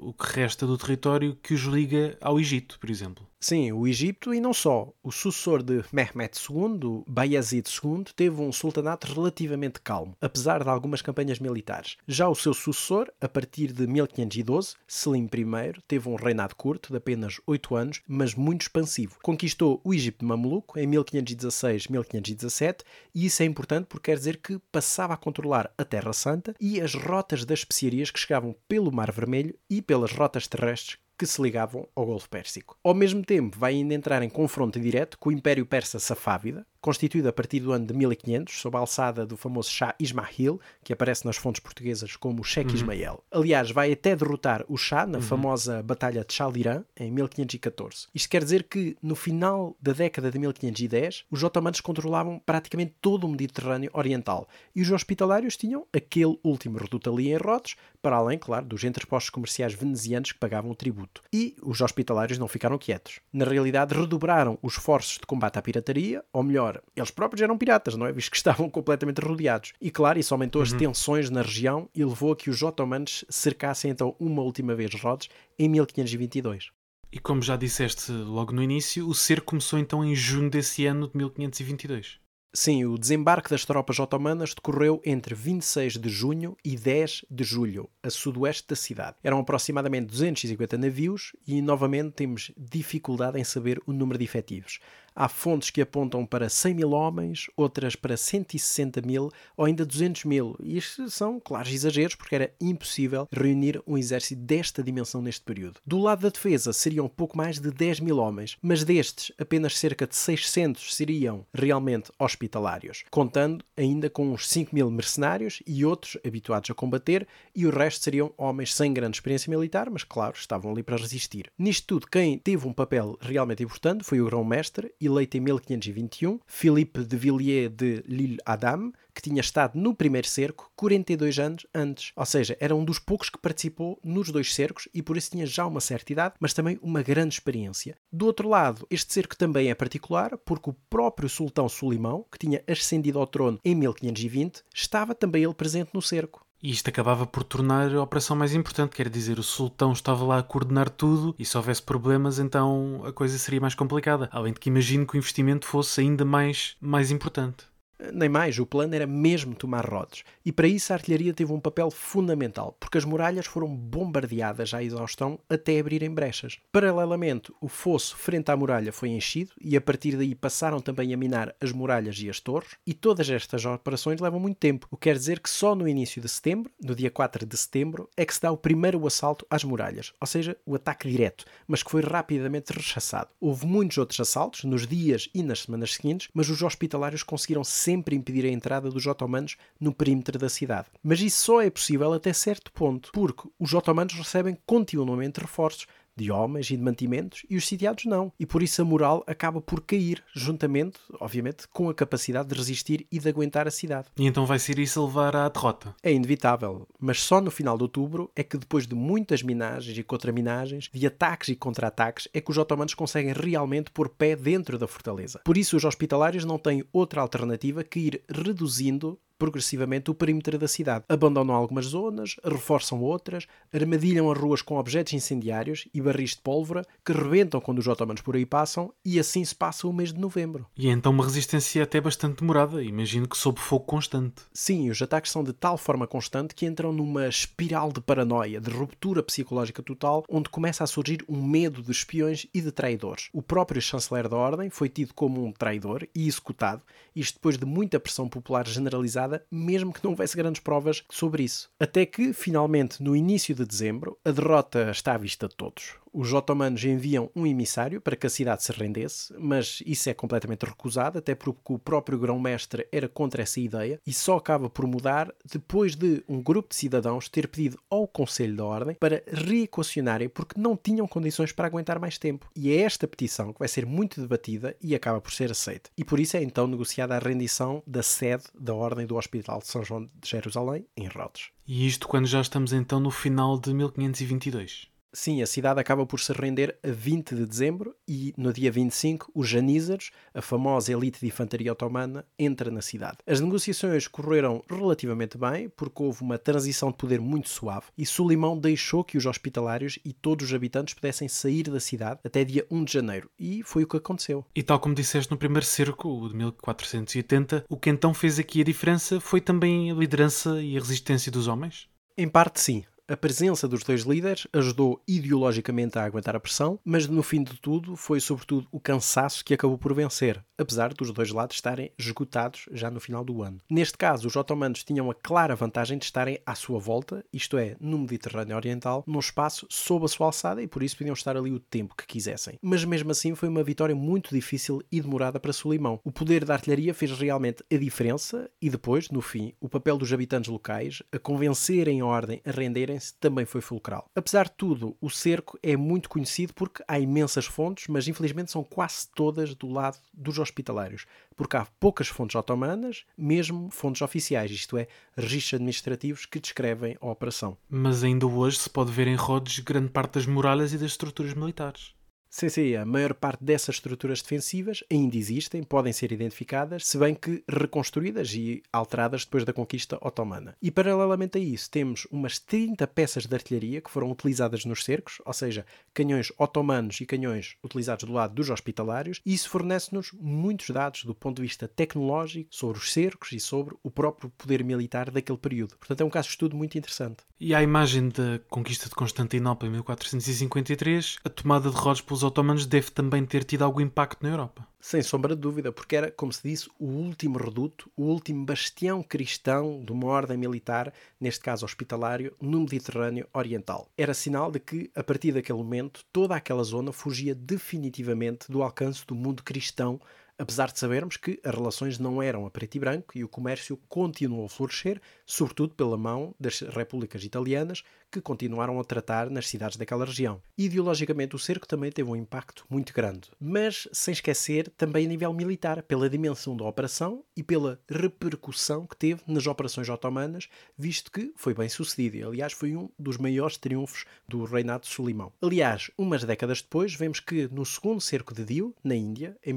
o 0.00 0.12
que 0.12 0.32
resta 0.32 0.66
do 0.66 0.78
território 0.78 1.36
que 1.42 1.54
os 1.54 1.62
liga 1.62 2.16
ao 2.20 2.38
Egito, 2.38 2.78
por 2.78 2.90
exemplo. 2.90 3.26
Sim, 3.38 3.70
o 3.72 3.86
Egito 3.86 4.34
e 4.34 4.40
não 4.40 4.52
só. 4.52 4.92
O 5.02 5.12
sucessor 5.12 5.62
de 5.62 5.84
Mehmed 5.92 6.32
II, 6.50 7.04
Bayezid 7.06 7.68
II, 7.68 8.04
teve 8.16 8.40
um 8.40 8.50
sultanato 8.50 9.12
relativamente 9.12 9.80
calmo, 9.80 10.16
apesar 10.20 10.64
de 10.64 10.70
algumas 10.70 11.02
campanhas 11.02 11.38
militares. 11.38 11.95
Já 12.08 12.28
o 12.28 12.34
seu 12.36 12.54
sucessor, 12.54 13.10
a 13.20 13.28
partir 13.28 13.72
de 13.72 13.86
1512, 13.86 14.76
Selim 14.86 15.24
I, 15.24 15.80
teve 15.88 16.08
um 16.08 16.14
reinado 16.14 16.54
curto, 16.54 16.90
de 16.92 16.96
apenas 16.96 17.40
8 17.46 17.74
anos, 17.74 18.00
mas 18.06 18.34
muito 18.34 18.62
expansivo. 18.62 19.18
Conquistou 19.22 19.80
o 19.82 19.92
Egito 19.92 20.24
Mameluco 20.24 20.78
em 20.78 20.88
1516-1517 20.88 22.82
e 23.12 23.26
isso 23.26 23.42
é 23.42 23.46
importante 23.46 23.86
porque 23.86 24.12
quer 24.12 24.18
dizer 24.18 24.36
que 24.36 24.60
passava 24.70 25.14
a 25.14 25.16
controlar 25.16 25.72
a 25.76 25.84
Terra 25.84 26.12
Santa 26.12 26.54
e 26.60 26.80
as 26.80 26.94
rotas 26.94 27.44
das 27.44 27.58
especiarias 27.60 28.10
que 28.10 28.20
chegavam 28.20 28.54
pelo 28.68 28.92
Mar 28.92 29.10
Vermelho 29.10 29.58
e 29.68 29.82
pelas 29.82 30.12
rotas 30.12 30.46
terrestres 30.46 30.98
que 31.18 31.26
se 31.26 31.40
ligavam 31.40 31.88
ao 31.94 32.06
Golfo 32.06 32.28
Pérsico. 32.28 32.76
Ao 32.84 32.94
mesmo 32.94 33.24
tempo, 33.24 33.58
vai 33.58 33.72
ainda 33.72 33.94
entrar 33.94 34.22
em 34.22 34.28
confronto 34.28 34.78
direto 34.78 35.18
com 35.18 35.30
o 35.30 35.32
Império 35.32 35.64
Persa 35.64 35.98
Safávida, 35.98 36.66
constituído 36.86 37.28
a 37.28 37.32
partir 37.32 37.58
do 37.58 37.72
ano 37.72 37.84
de 37.84 37.92
1500, 37.92 38.60
sob 38.60 38.76
a 38.76 38.78
alçada 38.80 39.26
do 39.26 39.36
famoso 39.36 39.68
Shah 39.68 39.92
Ismail, 39.98 40.60
que 40.84 40.92
aparece 40.92 41.26
nas 41.26 41.36
fontes 41.36 41.60
portuguesas 41.60 42.14
como 42.14 42.44
Sheikh 42.44 42.70
uhum. 42.70 42.76
Ismael. 42.76 43.24
Aliás, 43.28 43.72
vai 43.72 43.90
até 43.90 44.14
derrotar 44.14 44.64
o 44.68 44.76
Shah 44.76 45.04
na 45.04 45.18
uhum. 45.18 45.24
famosa 45.24 45.82
Batalha 45.82 46.24
de 46.24 46.32
Chaldiran, 46.32 46.84
em 46.96 47.10
1514. 47.10 48.06
Isto 48.14 48.28
quer 48.28 48.44
dizer 48.44 48.62
que, 48.70 48.96
no 49.02 49.16
final 49.16 49.76
da 49.82 49.92
década 49.92 50.30
de 50.30 50.38
1510, 50.38 51.24
os 51.28 51.42
otomanos 51.42 51.80
controlavam 51.80 52.40
praticamente 52.46 52.94
todo 53.00 53.24
o 53.24 53.28
Mediterrâneo 53.28 53.90
Oriental 53.92 54.46
e 54.72 54.80
os 54.80 54.92
hospitalários 54.92 55.56
tinham 55.56 55.88
aquele 55.92 56.38
último 56.44 56.78
reduto 56.78 57.10
ali 57.10 57.32
em 57.32 57.36
Rhodes, 57.36 57.74
para 58.00 58.14
além, 58.14 58.38
claro, 58.38 58.64
dos 58.64 58.84
entrepostos 58.84 59.30
comerciais 59.30 59.74
venezianos 59.74 60.30
que 60.30 60.38
pagavam 60.38 60.70
o 60.70 60.76
tributo. 60.76 61.22
E 61.32 61.56
os 61.60 61.80
hospitalários 61.80 62.38
não 62.38 62.46
ficaram 62.46 62.78
quietos. 62.78 63.18
Na 63.32 63.44
realidade, 63.44 63.92
redobraram 63.92 64.56
os 64.62 64.74
esforços 64.74 65.14
de 65.14 65.26
combate 65.26 65.58
à 65.58 65.62
pirataria, 65.62 66.24
ou 66.32 66.44
melhor, 66.44 66.75
eles 66.94 67.10
próprios 67.10 67.42
eram 67.42 67.58
piratas, 67.58 67.94
não 67.94 68.06
é? 68.06 68.12
Visto 68.12 68.30
que 68.30 68.36
estavam 68.38 68.68
completamente 68.70 69.20
rodeados. 69.20 69.72
E 69.80 69.90
claro, 69.90 70.18
isso 70.18 70.34
aumentou 70.34 70.60
uhum. 70.60 70.66
as 70.66 70.72
tensões 70.72 71.30
na 71.30 71.42
região 71.42 71.88
e 71.94 72.04
levou 72.04 72.32
a 72.32 72.36
que 72.36 72.50
os 72.50 72.62
otomanos 72.62 73.24
cercassem 73.28 73.90
então 73.90 74.14
uma 74.18 74.42
última 74.42 74.74
vez 74.74 74.94
Rhodes 74.94 75.28
em 75.58 75.68
1522. 75.68 76.70
E 77.12 77.18
como 77.18 77.40
já 77.40 77.56
disseste 77.56 78.12
logo 78.12 78.52
no 78.52 78.62
início, 78.62 79.08
o 79.08 79.14
cerco 79.14 79.46
começou 79.46 79.78
então 79.78 80.04
em 80.04 80.14
junho 80.14 80.50
desse 80.50 80.86
ano 80.86 81.08
de 81.08 81.16
1522. 81.16 82.18
Sim, 82.56 82.86
o 82.86 82.96
desembarque 82.96 83.50
das 83.50 83.66
tropas 83.66 83.98
otomanas 83.98 84.54
decorreu 84.54 84.98
entre 85.04 85.34
26 85.34 85.98
de 85.98 86.08
junho 86.08 86.56
e 86.64 86.74
10 86.74 87.26
de 87.30 87.44
julho, 87.44 87.90
a 88.02 88.08
sudoeste 88.08 88.68
da 88.68 88.74
cidade. 88.74 89.16
Eram 89.22 89.38
aproximadamente 89.40 90.06
250 90.06 90.78
navios 90.78 91.32
e 91.46 91.60
novamente 91.60 92.12
temos 92.12 92.50
dificuldade 92.56 93.38
em 93.38 93.44
saber 93.44 93.78
o 93.86 93.92
número 93.92 94.18
de 94.18 94.24
efetivos. 94.24 94.78
Há 95.18 95.30
fontes 95.30 95.70
que 95.70 95.80
apontam 95.80 96.26
para 96.26 96.50
100 96.50 96.74
mil 96.74 96.90
homens, 96.90 97.46
outras 97.56 97.96
para 97.96 98.18
160 98.18 99.00
mil 99.00 99.30
ou 99.56 99.64
ainda 99.64 99.86
200 99.86 100.24
mil. 100.24 100.54
E 100.62 100.76
isto 100.76 101.08
são 101.08 101.40
claros 101.40 101.72
exageros 101.72 102.14
porque 102.14 102.34
era 102.34 102.52
impossível 102.60 103.26
reunir 103.32 103.82
um 103.86 103.96
exército 103.96 104.42
desta 104.42 104.82
dimensão 104.82 105.22
neste 105.22 105.40
período. 105.40 105.80
Do 105.86 105.98
lado 105.98 106.20
da 106.20 106.28
defesa 106.28 106.70
seriam 106.70 107.08
pouco 107.08 107.34
mais 107.34 107.58
de 107.58 107.70
10 107.70 108.00
mil 108.00 108.18
homens, 108.18 108.58
mas 108.60 108.84
destes 108.84 109.32
apenas 109.38 109.78
cerca 109.78 110.06
de 110.06 110.14
600 110.14 110.94
seriam 110.94 111.46
realmente 111.54 112.12
hospitalários, 112.18 113.02
contando 113.10 113.64
ainda 113.74 114.10
com 114.10 114.30
uns 114.30 114.46
5 114.46 114.74
mil 114.74 114.90
mercenários 114.90 115.62
e 115.66 115.82
outros 115.82 116.18
habituados 116.26 116.70
a 116.70 116.74
combater, 116.74 117.26
e 117.54 117.66
o 117.66 117.70
resto 117.70 118.04
seriam 118.04 118.34
homens 118.36 118.74
sem 118.74 118.92
grande 118.92 119.16
experiência 119.16 119.48
militar, 119.48 119.88
mas 119.88 120.04
claro, 120.04 120.36
estavam 120.36 120.72
ali 120.72 120.82
para 120.82 120.98
resistir. 120.98 121.50
Nisto 121.58 121.86
tudo, 121.86 122.06
quem 122.06 122.38
teve 122.38 122.68
um 122.68 122.72
papel 122.74 123.16
realmente 123.18 123.62
importante 123.62 124.04
foi 124.04 124.20
o 124.20 124.26
grão-mestre, 124.26 124.92
eleito 125.06 125.36
em 125.36 125.40
1521, 125.40 126.40
Philippe 126.46 127.04
de 127.04 127.16
Villiers 127.16 127.70
de 127.70 128.02
L'Isle-Adam, 128.06 128.92
que 129.14 129.22
tinha 129.22 129.40
estado 129.40 129.78
no 129.78 129.94
primeiro 129.94 130.28
cerco 130.28 130.70
42 130.76 131.38
anos 131.38 131.66
antes. 131.74 132.12
Ou 132.14 132.26
seja, 132.26 132.56
era 132.60 132.76
um 132.76 132.84
dos 132.84 132.98
poucos 132.98 133.30
que 133.30 133.38
participou 133.38 133.98
nos 134.04 134.30
dois 134.30 134.54
cercos 134.54 134.88
e 134.92 135.02
por 135.02 135.16
isso 135.16 135.30
tinha 135.30 135.46
já 135.46 135.66
uma 135.66 135.80
certa 135.80 136.12
idade, 136.12 136.34
mas 136.38 136.52
também 136.52 136.78
uma 136.82 137.02
grande 137.02 137.34
experiência. 137.34 137.96
Do 138.12 138.26
outro 138.26 138.48
lado, 138.48 138.86
este 138.90 139.12
cerco 139.12 139.36
também 139.36 139.70
é 139.70 139.74
particular 139.74 140.36
porque 140.36 140.70
o 140.70 140.76
próprio 140.90 141.28
sultão 141.28 141.68
Sulimão, 141.68 142.26
que 142.30 142.38
tinha 142.38 142.62
ascendido 142.68 143.18
ao 143.18 143.26
trono 143.26 143.58
em 143.64 143.74
1520, 143.74 144.62
estava 144.74 145.14
também 145.14 145.42
ele 145.42 145.54
presente 145.54 145.90
no 145.94 146.02
cerco. 146.02 146.45
E 146.66 146.70
isto 146.70 146.88
acabava 146.88 147.24
por 147.24 147.44
tornar 147.44 147.94
a 147.94 148.02
operação 148.02 148.34
mais 148.34 148.52
importante, 148.52 148.96
quer 148.96 149.08
dizer, 149.08 149.38
o 149.38 149.42
sultão 149.44 149.92
estava 149.92 150.24
lá 150.24 150.40
a 150.40 150.42
coordenar 150.42 150.90
tudo 150.90 151.32
e 151.38 151.44
se 151.44 151.56
houvesse 151.56 151.80
problemas, 151.80 152.40
então 152.40 153.02
a 153.04 153.12
coisa 153.12 153.38
seria 153.38 153.60
mais 153.60 153.76
complicada. 153.76 154.28
Além 154.32 154.52
de 154.52 154.58
que 154.58 154.68
imagino 154.68 155.06
que 155.06 155.14
o 155.14 155.16
investimento 155.16 155.64
fosse 155.64 156.00
ainda 156.00 156.24
mais, 156.24 156.76
mais 156.80 157.12
importante. 157.12 157.68
Nem 158.12 158.28
mais, 158.28 158.58
o 158.58 158.66
plano 158.66 158.94
era 158.94 159.06
mesmo 159.06 159.54
tomar 159.54 159.86
Rhodes. 159.86 160.22
E 160.44 160.52
para 160.52 160.68
isso 160.68 160.92
a 160.92 160.96
artilharia 160.96 161.32
teve 161.32 161.52
um 161.52 161.60
papel 161.60 161.90
fundamental, 161.90 162.76
porque 162.78 162.98
as 162.98 163.04
muralhas 163.04 163.46
foram 163.46 163.74
bombardeadas 163.74 164.74
à 164.74 164.82
exaustão 164.82 165.38
até 165.48 165.78
abrirem 165.78 166.10
brechas. 166.10 166.58
Paralelamente, 166.70 167.52
o 167.60 167.68
fosso 167.68 168.16
frente 168.16 168.50
à 168.50 168.56
muralha 168.56 168.92
foi 168.92 169.08
enchido 169.08 169.52
e 169.60 169.76
a 169.76 169.80
partir 169.80 170.16
daí 170.16 170.34
passaram 170.34 170.80
também 170.80 171.14
a 171.14 171.16
minar 171.16 171.54
as 171.60 171.72
muralhas 171.72 172.18
e 172.20 172.28
as 172.28 172.38
torres. 172.38 172.76
E 172.86 172.92
todas 172.92 173.30
estas 173.30 173.64
operações 173.64 174.20
levam 174.20 174.38
muito 174.38 174.58
tempo, 174.58 174.86
o 174.90 174.96
que 174.96 175.08
quer 175.08 175.16
dizer 175.16 175.40
que 175.40 175.48
só 175.48 175.74
no 175.74 175.88
início 175.88 176.20
de 176.20 176.28
setembro, 176.28 176.70
no 176.82 176.94
dia 176.94 177.10
4 177.10 177.46
de 177.46 177.56
setembro, 177.56 178.10
é 178.16 178.26
que 178.26 178.34
se 178.34 178.42
dá 178.42 178.50
o 178.50 178.56
primeiro 178.56 179.06
assalto 179.06 179.46
às 179.48 179.64
muralhas, 179.64 180.12
ou 180.20 180.26
seja, 180.26 180.56
o 180.66 180.74
ataque 180.74 181.08
direto, 181.08 181.44
mas 181.66 181.82
que 181.82 181.90
foi 181.90 182.02
rapidamente 182.02 182.72
rechaçado. 182.72 183.30
Houve 183.40 183.66
muitos 183.66 183.98
outros 183.98 184.20
assaltos 184.20 184.64
nos 184.64 184.86
dias 184.86 185.28
e 185.32 185.42
nas 185.42 185.62
semanas 185.62 185.94
seguintes, 185.94 186.28
mas 186.34 186.50
os 186.50 186.62
hospitalários 186.62 187.22
conseguiram 187.22 187.64
sempre 187.86 188.16
impedir 188.16 188.44
a 188.44 188.50
entrada 188.50 188.90
dos 188.90 189.06
otomanos 189.06 189.56
no 189.80 189.94
perímetro 189.94 190.36
da 190.38 190.48
cidade. 190.48 190.88
Mas 191.04 191.20
isso 191.20 191.44
só 191.44 191.62
é 191.62 191.70
possível 191.70 192.12
até 192.12 192.32
certo 192.32 192.72
ponto, 192.72 193.12
porque 193.12 193.48
os 193.60 193.72
otomanos 193.74 194.14
recebem 194.14 194.58
continuamente 194.66 195.40
reforços 195.40 195.86
de 196.16 196.30
homens 196.30 196.70
e 196.70 196.76
de 196.76 196.82
mantimentos, 196.82 197.44
e 197.48 197.56
os 197.56 197.66
sitiados 197.66 198.04
não. 198.04 198.32
E 198.38 198.46
por 198.46 198.62
isso 198.62 198.80
a 198.80 198.84
moral 198.84 199.22
acaba 199.26 199.60
por 199.60 199.82
cair, 199.82 200.22
juntamente, 200.34 200.98
obviamente, 201.20 201.68
com 201.68 201.88
a 201.88 201.94
capacidade 201.94 202.48
de 202.48 202.54
resistir 202.54 203.06
e 203.10 203.18
de 203.18 203.28
aguentar 203.28 203.66
a 203.66 203.70
cidade. 203.70 204.08
E 204.16 204.26
então 204.26 204.46
vai 204.46 204.58
ser 204.58 204.78
isso 204.78 205.00
a 205.00 205.06
levar 205.06 205.36
à 205.36 205.48
derrota? 205.48 205.94
É 206.02 206.12
inevitável, 206.12 206.86
mas 206.98 207.22
só 207.22 207.40
no 207.40 207.50
final 207.50 207.76
de 207.76 207.82
outubro 207.82 208.30
é 208.34 208.42
que 208.42 208.56
depois 208.56 208.86
de 208.86 208.94
muitas 208.94 209.42
minagens 209.42 209.96
e 209.96 210.02
contraminagens, 210.02 210.88
de 210.92 211.06
ataques 211.06 211.48
e 211.48 211.56
contra-ataques, 211.56 212.28
é 212.32 212.40
que 212.40 212.50
os 212.50 212.58
otomanos 212.58 212.94
conseguem 212.94 213.32
realmente 213.32 213.90
pôr 213.90 214.08
pé 214.08 214.34
dentro 214.34 214.78
da 214.78 214.86
fortaleza. 214.86 215.40
Por 215.44 215.56
isso 215.56 215.76
os 215.76 215.84
hospitalários 215.84 216.44
não 216.44 216.58
têm 216.58 216.84
outra 216.92 217.20
alternativa 217.20 217.84
que 217.84 218.00
ir 218.00 218.22
reduzindo 218.28 219.18
progressivamente 219.38 220.10
o 220.10 220.14
perímetro 220.14 220.58
da 220.58 220.68
cidade. 220.68 221.04
Abandonam 221.08 221.54
algumas 221.54 221.86
zonas, 221.86 222.36
reforçam 222.44 223.02
outras, 223.02 223.46
armadilham 223.72 224.30
as 224.30 224.38
ruas 224.38 224.62
com 224.62 224.76
objetos 224.76 225.12
incendiários 225.12 225.88
e 225.92 226.00
barris 226.00 226.30
de 226.30 226.42
pólvora 226.42 226.84
que 227.04 227.12
rebentam 227.12 227.60
quando 227.60 227.78
os 227.78 227.86
otomanos 227.86 228.22
por 228.22 228.36
aí 228.36 228.46
passam 228.46 228.92
e 229.04 229.18
assim 229.18 229.44
se 229.44 229.54
passa 229.54 229.86
o 229.86 229.92
mês 229.92 230.12
de 230.12 230.20
novembro. 230.20 230.66
E 230.76 230.88
é 230.88 230.92
então 230.92 231.12
uma 231.12 231.24
resistência 231.24 231.82
até 231.82 232.00
bastante 232.00 232.40
demorada, 232.40 232.82
imagino 232.82 233.28
que 233.28 233.36
sob 233.36 233.60
fogo 233.60 233.84
constante. 233.84 234.42
Sim, 234.52 234.90
os 234.90 235.00
ataques 235.00 235.30
são 235.30 235.44
de 235.44 235.52
tal 235.52 235.76
forma 235.76 236.06
constante 236.06 236.54
que 236.54 236.66
entram 236.66 236.92
numa 236.92 237.28
espiral 237.28 237.92
de 237.92 238.00
paranoia, 238.00 238.60
de 238.60 238.70
ruptura 238.70 239.22
psicológica 239.22 239.82
total, 239.82 240.24
onde 240.28 240.48
começa 240.48 240.84
a 240.84 240.86
surgir 240.86 241.24
um 241.28 241.42
medo 241.42 241.82
de 241.82 241.90
espiões 241.90 242.46
e 242.52 242.60
de 242.60 242.72
traidores. 242.72 243.28
O 243.32 243.42
próprio 243.42 243.80
chanceler 243.80 244.28
da 244.28 244.36
ordem 244.36 244.70
foi 244.70 244.88
tido 244.88 245.14
como 245.14 245.44
um 245.44 245.52
traidor 245.52 246.06
e 246.14 246.26
executado, 246.26 246.82
isto 247.14 247.34
depois 247.36 247.58
de 247.58 247.64
muita 247.64 248.00
pressão 248.00 248.28
popular 248.28 248.66
generalizada 248.66 249.25
mesmo 249.50 249.92
que 249.92 250.02
não 250.02 250.12
houvesse 250.12 250.36
grandes 250.36 250.60
provas 250.60 251.04
sobre 251.10 251.42
isso. 251.42 251.70
Até 251.78 252.06
que, 252.06 252.32
finalmente, 252.32 253.02
no 253.02 253.16
início 253.16 253.54
de 253.54 253.64
dezembro, 253.64 254.18
a 254.24 254.30
derrota 254.30 254.90
está 254.90 255.14
à 255.14 255.18
vista 255.18 255.48
de 255.48 255.56
todos 255.56 255.94
os 256.16 256.32
otomanos 256.32 256.82
enviam 256.82 257.30
um 257.36 257.46
emissário 257.46 258.00
para 258.00 258.16
que 258.16 258.26
a 258.26 258.30
cidade 258.30 258.62
se 258.62 258.72
rendesse, 258.72 259.34
mas 259.38 259.82
isso 259.84 260.08
é 260.08 260.14
completamente 260.14 260.64
recusado, 260.64 261.18
até 261.18 261.34
porque 261.34 261.74
o 261.74 261.78
próprio 261.78 262.18
grão-mestre 262.18 262.88
era 262.90 263.06
contra 263.06 263.42
essa 263.42 263.60
ideia 263.60 264.00
e 264.06 264.14
só 264.14 264.38
acaba 264.38 264.70
por 264.70 264.86
mudar 264.86 265.30
depois 265.44 265.94
de 265.94 266.24
um 266.26 266.42
grupo 266.42 266.70
de 266.70 266.76
cidadãos 266.76 267.28
ter 267.28 267.46
pedido 267.48 267.78
ao 267.90 268.08
Conselho 268.08 268.56
da 268.56 268.64
Ordem 268.64 268.94
para 268.94 269.22
reequacionarem 269.26 270.30
porque 270.30 270.58
não 270.58 270.74
tinham 270.74 271.06
condições 271.06 271.52
para 271.52 271.66
aguentar 271.66 272.00
mais 272.00 272.16
tempo. 272.16 272.50
E 272.56 272.72
é 272.72 272.80
esta 272.80 273.06
petição 273.06 273.52
que 273.52 273.58
vai 273.58 273.68
ser 273.68 273.84
muito 273.84 274.18
debatida 274.18 274.74
e 274.80 274.94
acaba 274.94 275.20
por 275.20 275.32
ser 275.32 275.50
aceita. 275.50 275.90
E 275.98 276.04
por 276.04 276.18
isso 276.18 276.38
é 276.38 276.42
então 276.42 276.66
negociada 276.66 277.14
a 277.14 277.18
rendição 277.18 277.82
da 277.86 278.02
sede 278.02 278.44
da 278.58 278.72
Ordem 278.72 279.06
do 279.06 279.16
Hospital 279.16 279.58
de 279.58 279.66
São 279.66 279.84
João 279.84 280.04
de 280.04 280.30
Jerusalém, 280.30 280.86
em 280.96 281.08
Rhodes. 281.08 281.50
E 281.68 281.86
isto 281.86 282.08
quando 282.08 282.26
já 282.26 282.40
estamos 282.40 282.72
então 282.72 283.00
no 283.00 283.10
final 283.10 283.58
de 283.58 283.74
1522. 283.74 284.95
Sim, 285.12 285.40
a 285.40 285.46
cidade 285.46 285.80
acaba 285.80 286.04
por 286.04 286.20
se 286.20 286.32
render 286.32 286.78
a 286.82 286.90
20 286.90 287.34
de 287.34 287.46
dezembro 287.46 287.96
e 288.06 288.34
no 288.36 288.52
dia 288.52 288.70
25 288.70 289.30
os 289.34 289.48
janízaros, 289.48 290.10
a 290.34 290.42
famosa 290.42 290.92
elite 290.92 291.20
de 291.20 291.26
infantaria 291.26 291.72
otomana, 291.72 292.24
entra 292.38 292.70
na 292.70 292.82
cidade. 292.82 293.18
As 293.26 293.40
negociações 293.40 294.06
correram 294.06 294.62
relativamente 294.68 295.38
bem 295.38 295.68
porque 295.70 296.02
houve 296.02 296.22
uma 296.22 296.38
transição 296.38 296.90
de 296.90 296.96
poder 296.96 297.20
muito 297.20 297.48
suave 297.48 297.86
e 297.96 298.04
Sulimão 298.04 298.58
deixou 298.58 299.02
que 299.02 299.16
os 299.16 299.26
hospitalários 299.26 299.98
e 300.04 300.12
todos 300.12 300.46
os 300.46 300.54
habitantes 300.54 300.94
pudessem 300.94 301.28
sair 301.28 301.64
da 301.64 301.80
cidade 301.80 302.20
até 302.24 302.44
dia 302.44 302.66
1 302.70 302.84
de 302.84 302.92
janeiro 302.92 303.30
e 303.38 303.62
foi 303.62 303.84
o 303.84 303.86
que 303.86 303.96
aconteceu. 303.96 304.44
E 304.54 304.62
tal 304.62 304.78
como 304.78 304.94
disseste 304.94 305.30
no 305.30 305.38
primeiro 305.38 305.64
cerco, 305.64 306.08
o 306.08 306.28
de 306.28 306.36
1480, 306.36 307.64
o 307.68 307.76
que 307.76 307.90
então 307.90 308.12
fez 308.12 308.38
aqui 308.38 308.60
a 308.60 308.64
diferença 308.64 309.18
foi 309.20 309.40
também 309.40 309.90
a 309.90 309.94
liderança 309.94 310.60
e 310.62 310.76
a 310.76 310.80
resistência 310.80 311.32
dos 311.32 311.48
homens? 311.48 311.88
Em 312.18 312.28
parte 312.28 312.60
sim 312.60 312.84
a 313.08 313.16
presença 313.16 313.68
dos 313.68 313.84
dois 313.84 314.02
líderes 314.02 314.48
ajudou 314.52 315.00
ideologicamente 315.06 315.96
a 315.96 316.04
aguentar 316.04 316.34
a 316.34 316.40
pressão, 316.40 316.80
mas 316.84 317.06
no 317.06 317.22
fim 317.22 317.42
de 317.42 317.54
tudo 317.60 317.94
foi 317.94 318.18
sobretudo 318.18 318.66
o 318.72 318.80
cansaço 318.80 319.44
que 319.44 319.54
acabou 319.54 319.78
por 319.78 319.94
vencer, 319.94 320.44
apesar 320.58 320.92
dos 320.92 321.12
dois 321.12 321.30
lados 321.30 321.56
estarem 321.56 321.92
esgotados 321.96 322.68
já 322.72 322.90
no 322.90 322.98
final 322.98 323.24
do 323.24 323.44
ano. 323.44 323.58
Neste 323.70 323.96
caso, 323.96 324.26
os 324.26 324.34
otomanos 324.34 324.82
tinham 324.82 325.08
a 325.08 325.14
clara 325.14 325.54
vantagem 325.54 325.98
de 325.98 326.04
estarem 326.04 326.40
à 326.44 326.56
sua 326.56 326.80
volta, 326.80 327.24
isto 327.32 327.56
é, 327.56 327.76
no 327.78 327.96
Mediterrâneo 327.98 328.56
Oriental, 328.56 329.04
num 329.06 329.20
espaço 329.20 329.66
sob 329.70 330.04
a 330.04 330.08
sua 330.08 330.26
alçada 330.26 330.60
e 330.60 330.66
por 330.66 330.82
isso 330.82 330.96
podiam 330.96 331.14
estar 331.14 331.36
ali 331.36 331.52
o 331.52 331.60
tempo 331.60 331.94
que 331.96 332.06
quisessem. 332.06 332.58
Mas 332.60 332.84
mesmo 332.84 333.12
assim 333.12 333.36
foi 333.36 333.48
uma 333.48 333.62
vitória 333.62 333.94
muito 333.94 334.34
difícil 334.34 334.82
e 334.90 335.00
demorada 335.00 335.38
para 335.38 335.52
Solimão. 335.52 336.00
O 336.02 336.10
poder 336.10 336.44
da 336.44 336.54
artilharia 336.54 336.92
fez 336.92 337.12
realmente 337.12 337.62
a 337.72 337.76
diferença 337.76 338.50
e 338.60 338.68
depois, 338.68 339.10
no 339.10 339.20
fim, 339.20 339.52
o 339.60 339.68
papel 339.68 339.96
dos 339.96 340.12
habitantes 340.12 340.50
locais 340.50 341.04
a 341.12 341.18
convencerem 341.20 342.00
a 342.00 342.06
ordem 342.06 342.40
a 342.44 342.50
renderem 342.50 342.95
também 343.20 343.44
foi 343.44 343.60
fulcral. 343.60 344.10
Apesar 344.14 344.44
de 344.44 344.52
tudo, 344.56 344.96
o 345.00 345.10
cerco 345.10 345.58
é 345.62 345.76
muito 345.76 346.08
conhecido 346.08 346.52
porque 346.54 346.82
há 346.86 346.98
imensas 346.98 347.46
fontes, 347.46 347.86
mas 347.88 348.08
infelizmente 348.08 348.50
são 348.50 348.62
quase 348.62 349.08
todas 349.14 349.54
do 349.54 349.68
lado 349.68 349.98
dos 350.12 350.38
hospitalários, 350.38 351.06
porque 351.34 351.56
há 351.56 351.66
poucas 351.80 352.08
fontes 352.08 352.36
otomanas, 352.36 353.04
mesmo 353.16 353.70
fontes 353.70 354.02
oficiais, 354.02 354.50
isto 354.50 354.76
é, 354.76 354.86
registros 355.16 355.54
administrativos 355.54 356.26
que 356.26 356.40
descrevem 356.40 356.96
a 357.00 357.06
operação. 357.06 357.56
Mas 357.68 358.04
ainda 358.04 358.26
hoje 358.26 358.58
se 358.58 358.70
pode 358.70 358.92
ver 358.92 359.06
em 359.06 359.16
Rhodes 359.16 359.58
grande 359.58 359.90
parte 359.90 360.14
das 360.14 360.26
muralhas 360.26 360.72
e 360.72 360.78
das 360.78 360.92
estruturas 360.92 361.34
militares. 361.34 361.95
Sim, 362.36 362.50
sim, 362.50 362.74
a 362.74 362.84
maior 362.84 363.14
parte 363.14 363.42
dessas 363.42 363.76
estruturas 363.76 364.20
defensivas 364.20 364.84
ainda 364.92 365.16
existem, 365.16 365.62
podem 365.62 365.90
ser 365.90 366.12
identificadas, 366.12 366.86
se 366.86 366.98
bem 366.98 367.14
que 367.14 367.42
reconstruídas 367.48 368.34
e 368.34 368.62
alteradas 368.70 369.24
depois 369.24 369.42
da 369.42 369.54
conquista 369.54 369.96
otomana. 370.02 370.54
E 370.60 370.70
paralelamente 370.70 371.38
a 371.38 371.40
isso, 371.40 371.70
temos 371.70 372.06
umas 372.10 372.38
30 372.38 372.86
peças 372.88 373.24
de 373.24 373.34
artilharia 373.34 373.80
que 373.80 373.90
foram 373.90 374.10
utilizadas 374.10 374.66
nos 374.66 374.84
cercos, 374.84 375.16
ou 375.24 375.32
seja, 375.32 375.64
canhões 375.94 376.30
otomanos 376.36 377.00
e 377.00 377.06
canhões 377.06 377.56
utilizados 377.64 378.04
do 378.04 378.12
lado 378.12 378.34
dos 378.34 378.50
hospitalários, 378.50 379.22
e 379.24 379.32
isso 379.32 379.48
fornece-nos 379.48 380.12
muitos 380.12 380.68
dados 380.68 381.04
do 381.04 381.14
ponto 381.14 381.36
de 381.36 381.48
vista 381.48 381.66
tecnológico 381.66 382.54
sobre 382.54 382.76
os 382.76 382.92
cercos 382.92 383.32
e 383.32 383.40
sobre 383.40 383.74
o 383.82 383.90
próprio 383.90 384.28
poder 384.36 384.62
militar 384.62 385.10
daquele 385.10 385.38
período. 385.38 385.78
Portanto, 385.78 386.02
é 386.02 386.04
um 386.04 386.10
caso 386.10 386.28
de 386.28 386.32
estudo 386.32 386.54
muito 386.54 386.76
interessante. 386.76 387.24
E 387.40 387.54
a 387.54 387.62
imagem 387.62 388.10
da 388.10 388.40
conquista 388.50 388.90
de 388.90 388.94
Constantinopla 388.94 389.68
em 389.68 389.72
1453, 389.72 391.18
a 391.24 391.28
tomada 391.30 391.70
de 391.70 391.76
Rhodes 391.76 392.02
pelos 392.02 392.25
otomanos 392.26 392.66
deve 392.66 392.90
também 392.90 393.24
ter 393.24 393.44
tido 393.44 393.62
algum 393.62 393.80
impacto 393.80 394.22
na 394.22 394.30
Europa. 394.30 394.66
Sem 394.80 395.02
sombra 395.02 395.34
de 395.34 395.40
dúvida, 395.40 395.72
porque 395.72 395.96
era, 395.96 396.10
como 396.10 396.32
se 396.32 396.48
disse, 396.48 396.68
o 396.78 396.86
último 396.86 397.38
reduto, 397.38 397.90
o 397.96 398.04
último 398.04 398.44
bastião 398.44 399.02
cristão 399.02 399.82
de 399.84 399.90
uma 399.90 400.06
ordem 400.06 400.36
militar, 400.36 400.92
neste 401.20 401.40
caso 401.40 401.64
hospitalário, 401.64 402.36
no 402.40 402.60
Mediterrâneo 402.60 403.26
Oriental. 403.32 403.88
Era 403.96 404.14
sinal 404.14 404.50
de 404.50 404.60
que, 404.60 404.90
a 404.94 405.02
partir 405.02 405.32
daquele 405.32 405.58
momento, 405.58 406.04
toda 406.12 406.36
aquela 406.36 406.62
zona 406.62 406.92
fugia 406.92 407.34
definitivamente 407.34 408.50
do 408.50 408.62
alcance 408.62 409.04
do 409.06 409.14
mundo 409.14 409.42
cristão 409.42 410.00
apesar 410.38 410.70
de 410.72 410.78
sabermos 410.78 411.16
que 411.16 411.40
as 411.44 411.54
relações 411.54 411.98
não 411.98 412.22
eram 412.22 412.46
a 412.46 412.50
preto 412.50 412.76
e 412.76 412.80
branco 412.80 413.16
e 413.16 413.24
o 413.24 413.28
comércio 413.28 413.78
continuou 413.88 414.46
a 414.46 414.48
florescer, 414.48 415.00
sobretudo 415.24 415.74
pela 415.74 415.96
mão 415.96 416.34
das 416.38 416.60
repúblicas 416.60 417.24
italianas, 417.24 417.82
que 418.10 418.20
continuaram 418.20 418.78
a 418.78 418.84
tratar 418.84 419.28
nas 419.28 419.48
cidades 419.48 419.76
daquela 419.76 420.04
região. 420.04 420.40
Ideologicamente, 420.56 421.36
o 421.36 421.38
cerco 421.38 421.66
também 421.66 421.90
teve 421.90 422.08
um 422.08 422.16
impacto 422.16 422.64
muito 422.70 422.92
grande, 422.92 423.28
mas 423.38 423.88
sem 423.92 424.12
esquecer 424.12 424.70
também 424.76 425.06
a 425.06 425.08
nível 425.08 425.32
militar, 425.32 425.82
pela 425.82 426.08
dimensão 426.08 426.56
da 426.56 426.64
operação 426.64 427.24
e 427.36 427.42
pela 427.42 427.80
repercussão 427.88 428.86
que 428.86 428.96
teve 428.96 429.22
nas 429.26 429.46
operações 429.46 429.88
otomanas, 429.88 430.48
visto 430.78 431.10
que 431.10 431.32
foi 431.36 431.52
bem 431.54 431.68
sucedido. 431.68 432.16
E, 432.16 432.22
aliás, 432.22 432.52
foi 432.52 432.76
um 432.76 432.88
dos 432.98 433.18
maiores 433.18 433.56
triunfos 433.56 434.04
do 434.28 434.44
reinado 434.44 434.84
de 434.84 434.88
Solimão. 434.88 435.32
Aliás, 435.42 435.90
umas 435.98 436.24
décadas 436.24 436.62
depois, 436.62 436.94
vemos 436.94 437.20
que 437.20 437.48
no 437.48 437.66
segundo 437.66 438.00
cerco 438.00 438.34
de 438.34 438.44
Dio, 438.44 438.74
na 438.82 438.94
Índia, 438.94 439.36
em 439.44 439.52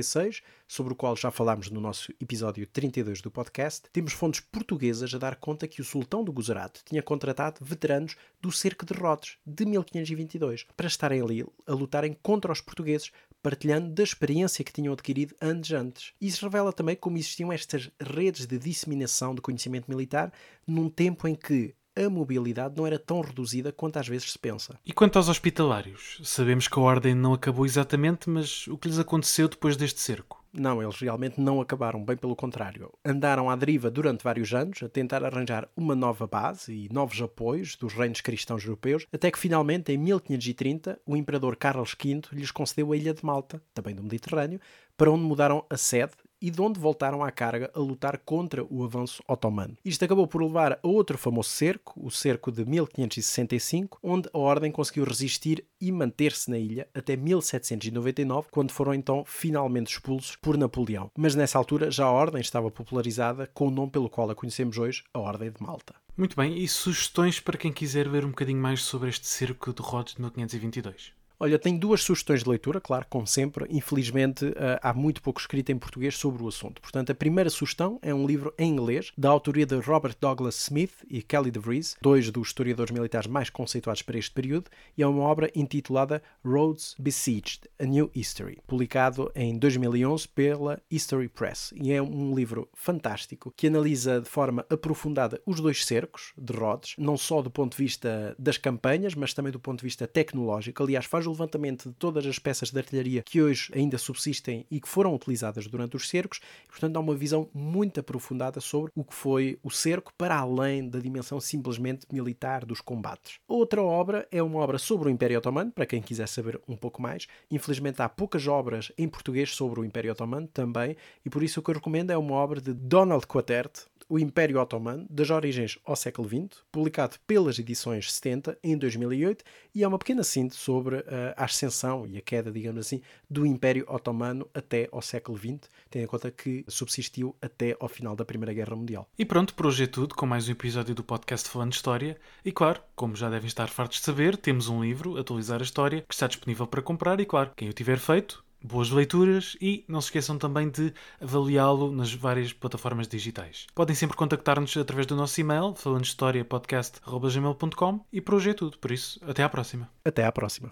1546, 0.00 0.42
sobre 0.66 0.92
o 0.92 0.96
qual 0.96 1.16
já 1.16 1.30
falámos 1.30 1.70
no 1.70 1.80
nosso 1.80 2.12
episódio 2.20 2.66
32 2.66 3.20
do 3.20 3.30
podcast, 3.30 3.88
temos 3.92 4.12
fontes 4.12 4.40
portuguesas 4.40 5.14
a 5.14 5.18
dar 5.18 5.36
conta 5.36 5.68
que 5.68 5.80
o 5.80 5.84
sultão 5.84 6.24
do 6.24 6.32
Gujarat 6.32 6.80
tinha 6.84 7.02
contratado 7.02 7.58
veteranos 7.60 8.16
do 8.40 8.50
cerco 8.50 8.86
de 8.86 8.94
Rhodes 8.94 9.36
de 9.46 9.64
1522 9.64 10.66
para 10.76 10.86
estarem 10.86 11.20
ali 11.20 11.44
a 11.66 11.72
lutarem 11.72 12.16
contra 12.22 12.52
os 12.52 12.60
portugueses, 12.60 13.10
partilhando 13.42 13.90
da 13.90 14.02
experiência 14.02 14.64
que 14.64 14.72
tinham 14.72 14.92
adquirido 14.92 15.34
anos 15.40 15.70
antes. 15.72 16.12
Isso 16.20 16.44
revela 16.44 16.72
também 16.72 16.96
como 16.96 17.16
existiam 17.16 17.52
estas 17.52 17.90
redes 18.00 18.46
de 18.46 18.58
disseminação 18.58 19.34
de 19.34 19.40
conhecimento 19.40 19.88
militar 19.88 20.32
num 20.66 20.88
tempo 20.88 21.26
em 21.26 21.34
que 21.34 21.74
a 21.96 22.08
mobilidade 22.08 22.76
não 22.76 22.86
era 22.86 22.98
tão 22.98 23.20
reduzida 23.20 23.72
quanto 23.72 23.98
às 23.98 24.08
vezes 24.08 24.32
se 24.32 24.38
pensa. 24.38 24.78
E 24.84 24.92
quanto 24.92 25.16
aos 25.16 25.28
hospitalários? 25.28 26.20
Sabemos 26.22 26.68
que 26.68 26.78
a 26.78 26.82
ordem 26.82 27.14
não 27.14 27.34
acabou 27.34 27.66
exatamente, 27.66 28.28
mas 28.28 28.66
o 28.68 28.78
que 28.78 28.88
lhes 28.88 28.98
aconteceu 28.98 29.48
depois 29.48 29.76
deste 29.76 30.00
cerco? 30.00 30.40
Não, 30.52 30.82
eles 30.82 30.96
realmente 30.96 31.40
não 31.40 31.60
acabaram, 31.60 32.04
bem 32.04 32.16
pelo 32.16 32.34
contrário. 32.34 32.92
Andaram 33.04 33.48
à 33.48 33.54
deriva 33.54 33.88
durante 33.88 34.24
vários 34.24 34.52
anos 34.52 34.82
a 34.82 34.88
tentar 34.88 35.24
arranjar 35.24 35.68
uma 35.76 35.94
nova 35.94 36.26
base 36.26 36.72
e 36.72 36.92
novos 36.92 37.22
apoios 37.22 37.76
dos 37.76 37.92
reinos 37.92 38.20
cristãos 38.20 38.64
europeus, 38.64 39.06
até 39.12 39.30
que 39.30 39.38
finalmente, 39.38 39.92
em 39.92 39.98
1530, 39.98 40.98
o 41.06 41.16
imperador 41.16 41.56
Carlos 41.56 41.94
V 41.94 42.22
lhes 42.32 42.50
concedeu 42.50 42.92
a 42.92 42.96
ilha 42.96 43.14
de 43.14 43.24
Malta, 43.24 43.62
também 43.72 43.94
do 43.94 44.02
Mediterrâneo, 44.02 44.60
para 44.96 45.10
onde 45.10 45.22
mudaram 45.22 45.64
a 45.70 45.76
sede 45.76 46.12
e 46.40 46.50
de 46.50 46.60
onde 46.60 46.80
voltaram 46.80 47.22
à 47.22 47.30
carga 47.30 47.70
a 47.74 47.78
lutar 47.78 48.18
contra 48.18 48.64
o 48.64 48.84
avanço 48.84 49.22
otomano. 49.28 49.76
Isto 49.84 50.04
acabou 50.04 50.26
por 50.26 50.42
levar 50.42 50.72
a 50.72 50.78
outro 50.82 51.18
famoso 51.18 51.50
cerco, 51.50 52.00
o 52.04 52.10
cerco 52.10 52.50
de 52.50 52.64
1565, 52.64 53.98
onde 54.02 54.28
a 54.32 54.38
ordem 54.38 54.72
conseguiu 54.72 55.04
resistir 55.04 55.64
e 55.80 55.90
manter-se 55.92 56.50
na 56.50 56.58
ilha 56.58 56.88
até 56.94 57.16
1799, 57.16 58.48
quando 58.50 58.72
foram 58.72 58.94
então 58.94 59.24
finalmente 59.24 59.92
expulsos 59.92 60.36
por 60.36 60.56
Napoleão. 60.56 61.10
Mas 61.16 61.34
nessa 61.34 61.58
altura 61.58 61.90
já 61.90 62.04
a 62.04 62.12
ordem 62.12 62.40
estava 62.40 62.70
popularizada 62.70 63.46
com 63.52 63.68
o 63.68 63.70
nome 63.70 63.90
pelo 63.90 64.08
qual 64.08 64.30
a 64.30 64.34
conhecemos 64.34 64.78
hoje, 64.78 65.02
a 65.12 65.18
Ordem 65.18 65.50
de 65.50 65.62
Malta. 65.62 65.94
Muito 66.16 66.36
bem, 66.36 66.58
e 66.58 66.68
sugestões 66.68 67.40
para 67.40 67.56
quem 67.56 67.72
quiser 67.72 68.08
ver 68.08 68.24
um 68.24 68.30
bocadinho 68.30 68.60
mais 68.60 68.82
sobre 68.82 69.08
este 69.08 69.26
cerco 69.26 69.72
de 69.72 69.80
Rhodes 69.80 70.14
de 70.14 70.20
1522? 70.20 71.19
Olha, 71.42 71.58
tenho 71.58 71.78
duas 71.78 72.02
sugestões 72.02 72.42
de 72.42 72.50
leitura, 72.50 72.82
claro, 72.82 73.06
como 73.08 73.26
sempre. 73.26 73.64
Infelizmente, 73.70 74.44
uh, 74.44 74.78
há 74.82 74.92
muito 74.92 75.22
pouco 75.22 75.40
escrito 75.40 75.72
em 75.72 75.78
português 75.78 76.14
sobre 76.14 76.42
o 76.42 76.48
assunto. 76.48 76.82
Portanto, 76.82 77.12
a 77.12 77.14
primeira 77.14 77.48
sugestão 77.48 77.98
é 78.02 78.12
um 78.12 78.26
livro 78.26 78.52
em 78.58 78.70
inglês, 78.70 79.10
da 79.16 79.30
autoria 79.30 79.64
de 79.64 79.76
Robert 79.76 80.14
Douglas 80.20 80.60
Smith 80.60 80.92
e 81.08 81.22
Kelly 81.22 81.50
DeVries, 81.50 81.96
dois 82.02 82.30
dos 82.30 82.48
historiadores 82.48 82.92
militares 82.92 83.26
mais 83.26 83.48
conceituados 83.48 84.02
para 84.02 84.18
este 84.18 84.32
período, 84.32 84.70
e 84.98 85.02
é 85.02 85.06
uma 85.06 85.22
obra 85.22 85.50
intitulada 85.54 86.22
Roads 86.44 86.94
Besieged, 86.98 87.60
A 87.78 87.86
New 87.86 88.10
History, 88.14 88.58
publicado 88.66 89.32
em 89.34 89.58
2011 89.58 90.28
pela 90.28 90.78
History 90.90 91.30
Press. 91.30 91.72
E 91.74 91.90
é 91.90 92.02
um 92.02 92.34
livro 92.34 92.68
fantástico 92.74 93.50
que 93.56 93.68
analisa 93.68 94.20
de 94.20 94.28
forma 94.28 94.66
aprofundada 94.68 95.40
os 95.46 95.58
dois 95.58 95.86
cercos 95.86 96.34
de 96.36 96.52
Rhodes, 96.52 96.96
não 96.98 97.16
só 97.16 97.40
do 97.40 97.50
ponto 97.50 97.78
de 97.78 97.82
vista 97.82 98.36
das 98.38 98.58
campanhas, 98.58 99.14
mas 99.14 99.32
também 99.32 99.50
do 99.50 99.58
ponto 99.58 99.78
de 99.78 99.84
vista 99.84 100.06
tecnológico. 100.06 100.82
Aliás, 100.82 101.06
faz 101.06 101.29
levantamento 101.30 101.88
de 101.88 101.94
todas 101.94 102.26
as 102.26 102.38
peças 102.38 102.70
de 102.70 102.78
artilharia 102.78 103.22
que 103.22 103.40
hoje 103.40 103.70
ainda 103.74 103.98
subsistem 103.98 104.66
e 104.70 104.80
que 104.80 104.88
foram 104.88 105.14
utilizadas 105.14 105.66
durante 105.66 105.96
os 105.96 106.08
cercos, 106.08 106.40
e, 106.64 106.68
portanto 106.68 106.92
dá 106.92 107.00
uma 107.00 107.14
visão 107.14 107.48
muito 107.54 108.00
aprofundada 108.00 108.60
sobre 108.60 108.92
o 108.94 109.04
que 109.04 109.14
foi 109.14 109.58
o 109.62 109.70
cerco 109.70 110.12
para 110.16 110.36
além 110.36 110.88
da 110.88 110.98
dimensão 110.98 111.40
simplesmente 111.40 112.06
militar 112.12 112.64
dos 112.64 112.80
combates. 112.80 113.38
Outra 113.48 113.82
obra 113.82 114.26
é 114.30 114.42
uma 114.42 114.60
obra 114.60 114.78
sobre 114.78 115.08
o 115.08 115.10
Império 115.10 115.38
Otomano, 115.38 115.72
para 115.72 115.86
quem 115.86 116.02
quiser 116.02 116.28
saber 116.28 116.60
um 116.68 116.76
pouco 116.76 117.00
mais. 117.00 117.26
Infelizmente 117.50 118.02
há 118.02 118.08
poucas 118.08 118.46
obras 118.46 118.92
em 118.98 119.08
português 119.08 119.54
sobre 119.54 119.80
o 119.80 119.84
Império 119.84 120.12
Otomano 120.12 120.48
também, 120.48 120.96
e 121.24 121.30
por 121.30 121.42
isso 121.42 121.60
o 121.60 121.62
que 121.62 121.70
eu 121.70 121.74
recomendo 121.74 122.10
é 122.10 122.16
uma 122.16 122.34
obra 122.34 122.60
de 122.60 122.72
Donald 122.72 123.26
Quatert, 123.26 123.86
o 124.10 124.18
Império 124.18 124.60
Otomano, 124.60 125.06
das 125.08 125.30
origens 125.30 125.78
ao 125.84 125.94
século 125.94 126.28
XX, 126.28 126.64
publicado 126.72 127.16
pelas 127.28 127.60
edições 127.60 128.12
70 128.12 128.58
em 128.60 128.76
2008, 128.76 129.44
e 129.72 129.84
é 129.84 129.88
uma 129.88 130.00
pequena 130.00 130.24
síntese 130.24 130.60
sobre 130.60 130.96
uh, 130.96 131.04
a 131.36 131.44
ascensão 131.44 132.06
e 132.06 132.16
a 132.16 132.20
queda, 132.20 132.50
digamos 132.50 132.86
assim, 132.86 133.00
do 133.28 133.46
Império 133.46 133.84
Otomano 133.88 134.48
até 134.54 134.88
ao 134.92 135.02
século 135.02 135.38
XX, 135.38 135.68
tendo 135.90 136.04
em 136.04 136.06
conta 136.06 136.30
que 136.30 136.64
subsistiu 136.68 137.34
até 137.40 137.76
ao 137.78 137.88
final 137.88 138.16
da 138.16 138.24
Primeira 138.24 138.52
Guerra 138.52 138.76
Mundial. 138.76 139.08
E 139.18 139.24
pronto, 139.24 139.54
por 139.54 139.66
hoje 139.66 139.84
é 139.84 139.86
tudo, 139.86 140.14
com 140.14 140.26
mais 140.26 140.48
um 140.48 140.52
episódio 140.52 140.94
do 140.94 141.04
podcast 141.04 141.48
Falando 141.48 141.72
História. 141.72 142.16
E 142.44 142.52
claro, 142.52 142.80
como 142.94 143.16
já 143.16 143.28
devem 143.28 143.46
estar 143.46 143.68
fartos 143.68 143.98
de 143.98 144.04
saber, 144.04 144.36
temos 144.36 144.68
um 144.68 144.82
livro, 144.82 145.18
Atualizar 145.18 145.60
a 145.60 145.64
História, 145.64 146.04
que 146.08 146.14
está 146.14 146.26
disponível 146.26 146.66
para 146.66 146.82
comprar, 146.82 147.20
e 147.20 147.26
claro, 147.26 147.52
quem 147.56 147.68
o 147.68 147.72
tiver 147.72 147.98
feito, 147.98 148.44
boas 148.62 148.90
leituras 148.90 149.56
e 149.60 149.84
não 149.88 150.00
se 150.00 150.06
esqueçam 150.08 150.38
também 150.38 150.68
de 150.68 150.92
avaliá-lo 151.20 151.90
nas 151.92 152.12
várias 152.12 152.52
plataformas 152.52 153.08
digitais. 153.08 153.66
Podem 153.74 153.96
sempre 153.96 154.16
contactar-nos 154.16 154.76
através 154.76 155.06
do 155.06 155.16
nosso 155.16 155.40
e-mail, 155.40 155.74
falandostoriapodcast.gmail.com 155.74 158.00
e 158.12 158.20
por 158.20 158.34
hoje 158.34 158.50
é 158.50 158.54
tudo. 158.54 158.78
Por 158.78 158.92
isso, 158.92 159.18
até 159.26 159.42
à 159.42 159.48
próxima. 159.48 159.88
Até 160.04 160.24
à 160.24 160.32
próxima. 160.32 160.70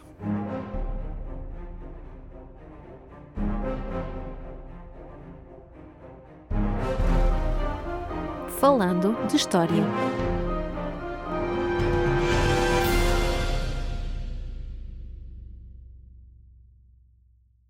Falando 8.59 9.17
de 9.29 9.37
História. 9.37 10.28